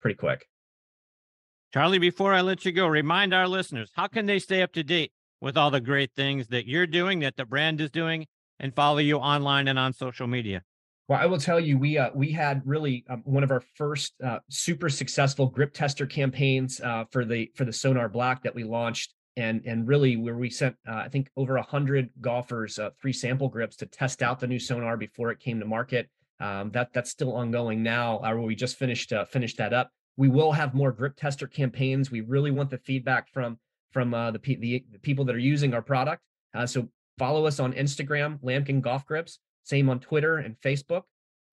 pretty 0.00 0.16
quick. 0.16 0.46
Charlie, 1.72 1.98
before 1.98 2.34
I 2.34 2.42
let 2.42 2.64
you 2.64 2.72
go, 2.72 2.86
remind 2.86 3.34
our 3.34 3.48
listeners 3.48 3.90
how 3.94 4.06
can 4.06 4.26
they 4.26 4.38
stay 4.38 4.62
up 4.62 4.72
to 4.74 4.84
date 4.84 5.12
with 5.44 5.58
all 5.58 5.70
the 5.70 5.80
great 5.80 6.10
things 6.16 6.48
that 6.48 6.66
you're 6.66 6.86
doing, 6.86 7.20
that 7.20 7.36
the 7.36 7.44
brand 7.44 7.78
is 7.78 7.90
doing, 7.90 8.26
and 8.58 8.74
follow 8.74 8.96
you 8.96 9.18
online 9.18 9.68
and 9.68 9.78
on 9.78 9.92
social 9.92 10.26
media? 10.26 10.62
Well, 11.06 11.20
I 11.20 11.26
will 11.26 11.38
tell 11.38 11.60
you, 11.60 11.76
we 11.76 11.98
uh, 11.98 12.08
we 12.14 12.32
had 12.32 12.62
really 12.64 13.04
um, 13.10 13.20
one 13.26 13.44
of 13.44 13.50
our 13.50 13.62
first 13.76 14.14
uh, 14.24 14.38
super 14.48 14.88
successful 14.88 15.46
grip 15.46 15.74
tester 15.74 16.06
campaigns 16.06 16.80
uh, 16.80 17.04
for 17.12 17.26
the 17.26 17.52
for 17.54 17.66
the 17.66 17.72
Sonar 17.74 18.08
Black 18.08 18.42
that 18.42 18.54
we 18.54 18.64
launched, 18.64 19.12
and 19.36 19.60
and 19.66 19.86
really 19.86 20.16
where 20.16 20.38
we 20.38 20.48
sent 20.48 20.76
uh, 20.88 20.94
I 20.94 21.08
think 21.10 21.28
over 21.36 21.58
hundred 21.58 22.08
golfers 22.22 22.78
uh, 22.78 22.90
three 22.98 23.12
sample 23.12 23.50
grips 23.50 23.76
to 23.76 23.86
test 23.86 24.22
out 24.22 24.40
the 24.40 24.46
new 24.46 24.58
Sonar 24.58 24.96
before 24.96 25.30
it 25.30 25.40
came 25.40 25.60
to 25.60 25.66
market. 25.66 26.08
Um, 26.40 26.70
that 26.70 26.94
that's 26.94 27.10
still 27.10 27.36
ongoing 27.36 27.82
now. 27.82 28.18
Uh, 28.24 28.34
we 28.36 28.54
just 28.54 28.78
finished 28.78 29.12
finished 29.30 29.58
that 29.58 29.74
up. 29.74 29.90
We 30.16 30.28
will 30.28 30.52
have 30.52 30.72
more 30.72 30.90
grip 30.90 31.16
tester 31.16 31.46
campaigns. 31.46 32.10
We 32.10 32.22
really 32.22 32.50
want 32.50 32.70
the 32.70 32.78
feedback 32.78 33.28
from 33.28 33.58
from 33.94 34.12
uh, 34.12 34.32
the, 34.32 34.40
the, 34.56 34.84
the 34.90 34.98
people 34.98 35.24
that 35.24 35.34
are 35.34 35.38
using 35.38 35.72
our 35.72 35.80
product. 35.80 36.20
Uh, 36.52 36.66
so 36.66 36.88
follow 37.16 37.46
us 37.46 37.60
on 37.60 37.72
Instagram, 37.72 38.42
Lamkin 38.42 38.82
Golf 38.82 39.06
Grips. 39.06 39.38
Same 39.62 39.88
on 39.88 40.00
Twitter 40.00 40.38
and 40.38 40.56
Facebook. 40.60 41.02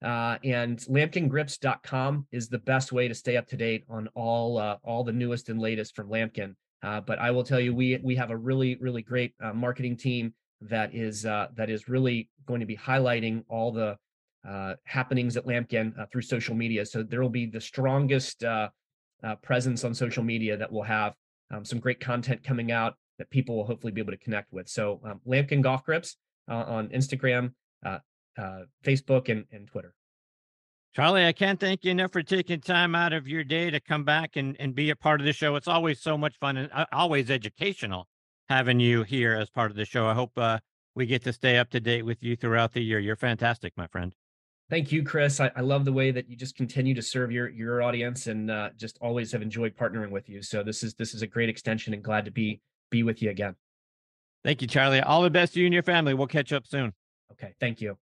Uh, 0.04 0.38
and 0.44 0.80
lamkingrips.com 0.80 2.26
is 2.32 2.50
the 2.50 2.58
best 2.58 2.92
way 2.92 3.08
to 3.08 3.14
stay 3.14 3.38
up 3.38 3.48
to 3.48 3.56
date 3.56 3.84
on 3.88 4.10
all 4.16 4.58
uh, 4.58 4.78
all 4.84 5.04
the 5.04 5.12
newest 5.12 5.48
and 5.50 5.60
latest 5.60 5.96
from 5.96 6.10
Lamkin. 6.10 6.56
Uh, 6.82 7.00
but 7.00 7.20
I 7.20 7.30
will 7.30 7.44
tell 7.44 7.60
you, 7.60 7.76
we 7.76 8.00
we 8.04 8.16
have 8.16 8.32
a 8.32 8.38
really 8.38 8.76
really 8.82 9.04
great 9.04 9.36
uh, 9.42 9.54
marketing 9.54 9.96
team 9.96 10.34
that 10.62 10.96
is 10.96 11.22
that 11.22 11.70
is 11.70 11.88
really 11.88 12.30
going 12.48 12.62
to 12.62 12.66
be 12.66 12.76
highlighting 12.76 13.44
all 13.48 13.72
the 13.72 13.96
happenings 14.86 15.38
at 15.38 15.46
Lamkin 15.46 15.94
through 16.12 16.24
social 16.24 16.56
media. 16.56 16.84
So 16.84 17.04
there 17.04 17.22
will 17.22 17.30
be 17.30 17.46
the 17.46 17.62
strongest 17.62 18.44
presence 19.44 19.84
on 19.84 19.94
social 19.94 20.24
media 20.24 20.58
that 20.58 20.72
we'll 20.72 20.82
have 20.82 21.14
um, 21.52 21.66
some 21.66 21.80
great 21.80 22.00
content 22.00 22.44
coming 22.44 22.72
out 22.72 22.96
that 23.18 23.30
people 23.30 23.56
will 23.56 23.66
hopefully 23.66 23.92
be 23.92 24.02
able 24.02 24.12
to 24.12 24.18
connect 24.18 24.52
with. 24.52 24.68
So 24.68 25.00
um, 25.06 25.22
Lamkin 25.28 25.62
Golf 25.62 25.84
Grips 25.84 26.18
uh, 26.50 26.64
on 26.68 26.88
Instagram, 26.90 27.54
uh, 27.86 28.00
Facebook, 28.84 29.30
and, 29.30 29.46
and 29.52 29.68
Twitter. 29.68 29.94
Charlie, 30.96 31.26
I 31.26 31.32
can't 31.32 31.60
thank 31.60 31.86
you 31.86 31.92
enough 31.92 32.12
for 32.12 32.24
taking 32.24 32.60
time 32.60 32.96
out 32.96 33.14
of 33.14 33.28
your 33.28 33.44
day 33.44 33.70
to 33.70 33.80
come 33.80 34.04
back 34.04 34.36
and, 34.36 34.58
and 34.60 34.76
be 34.76 34.90
a 34.90 34.96
part 34.96 35.22
of 35.22 35.26
the 35.26 35.34
show. 35.34 35.56
It's 35.56 35.68
always 35.68 36.02
so 36.02 36.18
much 36.18 36.38
fun 36.40 36.58
and 36.58 36.70
always 36.92 37.30
educational 37.30 38.08
having 38.50 38.80
you 38.80 39.04
here 39.04 39.34
as 39.36 39.50
part 39.50 39.72
of 39.72 39.78
the 39.78 39.86
show. 39.86 40.08
I 40.08 40.14
hope 40.14 40.38
we 40.96 41.06
get 41.06 41.24
to 41.24 41.34
stay 41.34 41.58
up 41.58 41.70
to 41.70 41.80
date 41.80 42.04
with 42.04 42.22
you 42.22 42.36
throughout 42.36 42.74
the 42.74 42.82
year. 42.82 43.00
You're 43.00 43.16
fantastic, 43.16 43.74
my 43.78 43.88
friend. 43.88 44.14
Thank 44.72 44.94
you, 44.94 45.04
Chris. 45.04 45.42
I, 45.42 45.52
I, 45.54 45.60
love 45.60 45.84
the 45.84 45.92
way 45.92 46.12
that 46.12 46.30
you 46.30 46.38
just 46.38 46.56
continue 46.56 46.94
to 46.94 47.02
serve 47.02 47.30
your 47.30 47.50
your 47.50 47.84
audience 47.84 48.28
and 48.28 48.50
uh, 48.50 48.70
just 48.78 48.98
always 49.02 49.30
have 49.34 49.42
enjoyed 49.42 49.76
partnering 49.76 50.12
with 50.12 50.30
you. 50.30 50.42
So 50.42 50.64
this 50.64 50.82
is 50.82 50.94
this 50.94 51.14
is 51.14 51.22
a 51.22 51.28
great 51.28 51.50
extension 51.50 51.94
and 51.94 52.02
glad 52.02 52.24
to 52.24 52.32
be 52.32 52.62
be 52.90 53.04
with 53.04 53.22
you 53.22 53.32
again. 53.32 53.56
Thank 54.46 54.62
you, 54.62 54.70
Charlie. 54.70 55.02
All 55.02 55.24
the 55.24 55.30
best 55.30 55.56
to 55.56 55.60
you 55.60 55.66
and 55.66 55.74
your 55.74 55.84
family. 55.84 56.14
We'll 56.14 56.28
catch 56.28 56.54
up 56.54 56.66
soon. 56.66 56.94
Okay, 57.34 57.54
thank 57.60 57.82
you. 57.82 57.98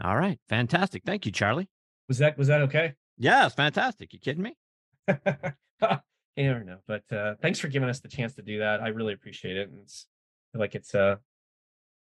All 0.00 0.16
right, 0.16 0.38
fantastic. 0.48 1.02
Thank 1.04 1.26
you, 1.26 1.32
Charlie. 1.32 1.68
Was 2.06 2.18
that 2.18 2.38
was 2.38 2.46
that 2.46 2.60
okay? 2.60 2.92
Yeah, 3.18 3.46
it's 3.46 3.56
fantastic. 3.56 4.12
You 4.12 4.20
kidding 4.20 4.44
me? 4.44 4.56
you 5.08 5.16
never 6.36 6.62
know, 6.62 6.78
but 6.86 7.02
uh, 7.12 7.34
thanks 7.42 7.58
for 7.58 7.66
giving 7.66 7.88
us 7.88 7.98
the 7.98 8.08
chance 8.08 8.36
to 8.36 8.42
do 8.42 8.60
that. 8.60 8.80
I 8.80 8.88
really 8.88 9.12
appreciate 9.12 9.56
it. 9.56 9.70
And 9.70 9.80
it's 9.80 10.06
like 10.54 10.76
it's 10.76 10.94
uh 10.94 11.16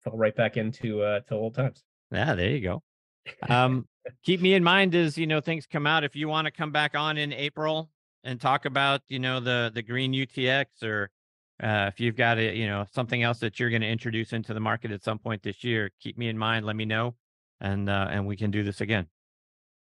fell 0.03 0.17
right 0.17 0.35
back 0.35 0.57
into 0.57 1.01
uh 1.01 1.21
to 1.21 1.35
old 1.35 1.55
times. 1.55 1.83
Yeah, 2.11 2.35
there 2.35 2.49
you 2.49 2.61
go. 2.61 2.83
Um, 3.49 3.87
keep 4.23 4.41
me 4.41 4.53
in 4.53 4.63
mind 4.63 4.93
as 4.95 5.17
you 5.17 5.27
know 5.27 5.39
things 5.39 5.65
come 5.65 5.87
out. 5.87 6.03
If 6.03 6.13
you 6.15 6.27
want 6.27 6.45
to 6.45 6.51
come 6.51 6.71
back 6.71 6.93
on 6.93 7.17
in 7.17 7.31
April 7.31 7.89
and 8.23 8.39
talk 8.39 8.65
about 8.65 9.01
you 9.07 9.19
know 9.19 9.39
the 9.39 9.71
the 9.73 9.81
green 9.81 10.13
UTX 10.13 10.83
or 10.83 11.09
uh, 11.61 11.89
if 11.91 11.99
you've 11.99 12.17
got 12.17 12.37
a 12.37 12.55
you 12.55 12.67
know 12.67 12.85
something 12.93 13.23
else 13.23 13.39
that 13.39 13.59
you're 13.59 13.69
going 13.69 13.81
to 13.81 13.87
introduce 13.87 14.33
into 14.33 14.53
the 14.53 14.59
market 14.59 14.91
at 14.91 15.03
some 15.03 15.19
point 15.19 15.41
this 15.41 15.63
year, 15.63 15.89
keep 16.01 16.17
me 16.17 16.27
in 16.27 16.37
mind. 16.37 16.65
Let 16.65 16.75
me 16.75 16.85
know, 16.85 17.15
and 17.61 17.89
uh, 17.89 18.07
and 18.09 18.27
we 18.27 18.35
can 18.35 18.51
do 18.51 18.63
this 18.63 18.81
again. 18.81 19.07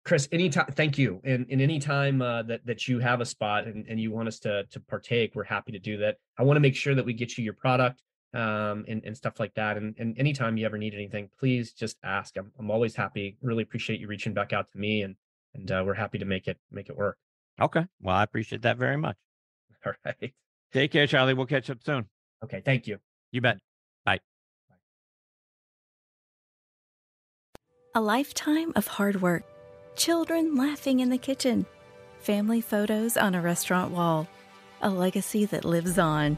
Chris, 0.05 0.27
anytime, 0.32 0.65
thank 0.71 0.97
you. 0.97 1.21
And, 1.23 1.45
and 1.51 1.62
anytime 1.62 2.21
uh, 2.21 2.43
that 2.43 2.65
that 2.65 2.88
you 2.88 2.99
have 2.99 3.21
a 3.21 3.25
spot 3.25 3.65
and, 3.67 3.86
and 3.88 3.99
you 3.99 4.12
want 4.12 4.27
us 4.27 4.39
to 4.39 4.65
to 4.65 4.79
partake, 4.79 5.36
we're 5.36 5.43
happy 5.43 5.71
to 5.71 5.79
do 5.79 5.97
that. 5.97 6.17
I 6.38 6.43
want 6.43 6.58
to 6.58 6.62
make 6.62 6.75
sure 6.75 6.95
that 6.95 7.05
we 7.05 7.13
get 7.13 7.38
you 7.38 7.43
your 7.43 7.53
product 7.53 8.01
um, 8.34 8.86
and, 8.88 9.04
and 9.06 9.15
stuff 9.15 9.39
like 9.39 9.54
that. 9.56 9.78
And, 9.78 9.96
and 9.98 10.18
anytime 10.18 10.58
you 10.58 10.65
ever 10.65 10.78
need 10.78 10.94
anything, 10.94 11.30
please 11.39 11.74
just 11.74 11.98
ask. 12.04 12.38
I'm, 12.38 12.52
I'm 12.60 12.70
always 12.70 12.96
happy. 12.96 13.38
Really 13.42 13.63
appreciate 13.63 14.00
you 14.00 14.08
reaching 14.08 14.34
back 14.34 14.54
out 14.54 14.72
to 14.72 14.78
me 14.78 15.02
and, 15.02 15.15
and 15.56 15.72
uh, 15.72 15.84
we're 15.86 15.96
happy 15.96 16.20
to 16.20 16.26
make 16.26 16.48
it, 16.48 16.58
make 16.72 16.89
it 16.89 16.96
work. 16.96 17.18
Okay. 17.60 17.86
Well, 18.02 18.15
I 18.15 18.24
appreciate 18.24 18.62
that 18.62 18.78
very 18.78 18.98
much. 18.98 19.18
All 19.86 19.94
right. 20.06 20.34
Take 20.72 20.92
care, 20.92 21.08
Charlie. 21.08 21.34
We'll 21.34 21.46
catch 21.46 21.70
up 21.70 21.80
soon. 21.84 22.06
Okay. 22.44 22.62
Thank 22.63 22.88
you. 22.88 23.00
You 23.32 23.42
bet. 23.42 23.58
Bye. 24.06 24.20
A 27.96 28.02
lifetime 28.02 28.72
of 28.76 28.88
hard 28.88 29.22
work, 29.22 29.44
children 29.96 30.56
laughing 30.56 31.00
in 31.00 31.10
the 31.10 31.18
kitchen, 31.18 31.65
family 32.20 32.62
photos 32.62 33.18
on 33.18 33.34
a 33.34 33.42
restaurant 33.42 33.92
wall, 33.92 34.28
a 34.82 34.89
legacy 34.89 35.46
that 35.46 35.65
lives 35.65 35.98
on. 35.98 36.38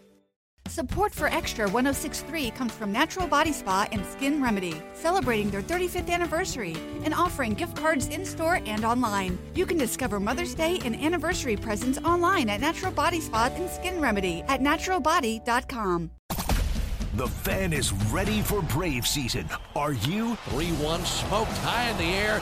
Support 0.67 1.13
for 1.13 1.27
Extra 1.27 1.65
1063 1.69 2.51
comes 2.51 2.71
from 2.71 2.91
Natural 2.91 3.27
Body 3.27 3.51
Spa 3.51 3.87
and 3.91 4.05
Skin 4.05 4.41
Remedy, 4.41 4.81
celebrating 4.93 5.49
their 5.49 5.61
35th 5.61 6.09
anniversary 6.09 6.77
and 7.03 7.13
offering 7.13 7.53
gift 7.53 7.75
cards 7.75 8.07
in 8.07 8.25
store 8.25 8.61
and 8.65 8.85
online. 8.85 9.37
You 9.53 9.65
can 9.65 9.77
discover 9.77 10.19
Mother's 10.19 10.55
Day 10.55 10.79
and 10.85 10.95
anniversary 10.95 11.57
presents 11.57 11.97
online 11.99 12.49
at 12.49 12.61
Natural 12.61 12.91
Body 12.91 13.19
Spa 13.19 13.51
and 13.53 13.69
Skin 13.69 13.99
Remedy 13.99 14.43
at 14.47 14.61
naturalbody.com. 14.61 16.11
The 17.15 17.27
fan 17.27 17.73
is 17.73 17.91
ready 18.13 18.41
for 18.41 18.61
Brave 18.61 19.05
season. 19.05 19.49
Are 19.75 19.91
you? 19.91 20.35
3 20.51 20.67
1 20.67 21.05
smoked 21.05 21.51
high 21.57 21.89
in 21.89 21.97
the 21.97 22.05
air, 22.05 22.41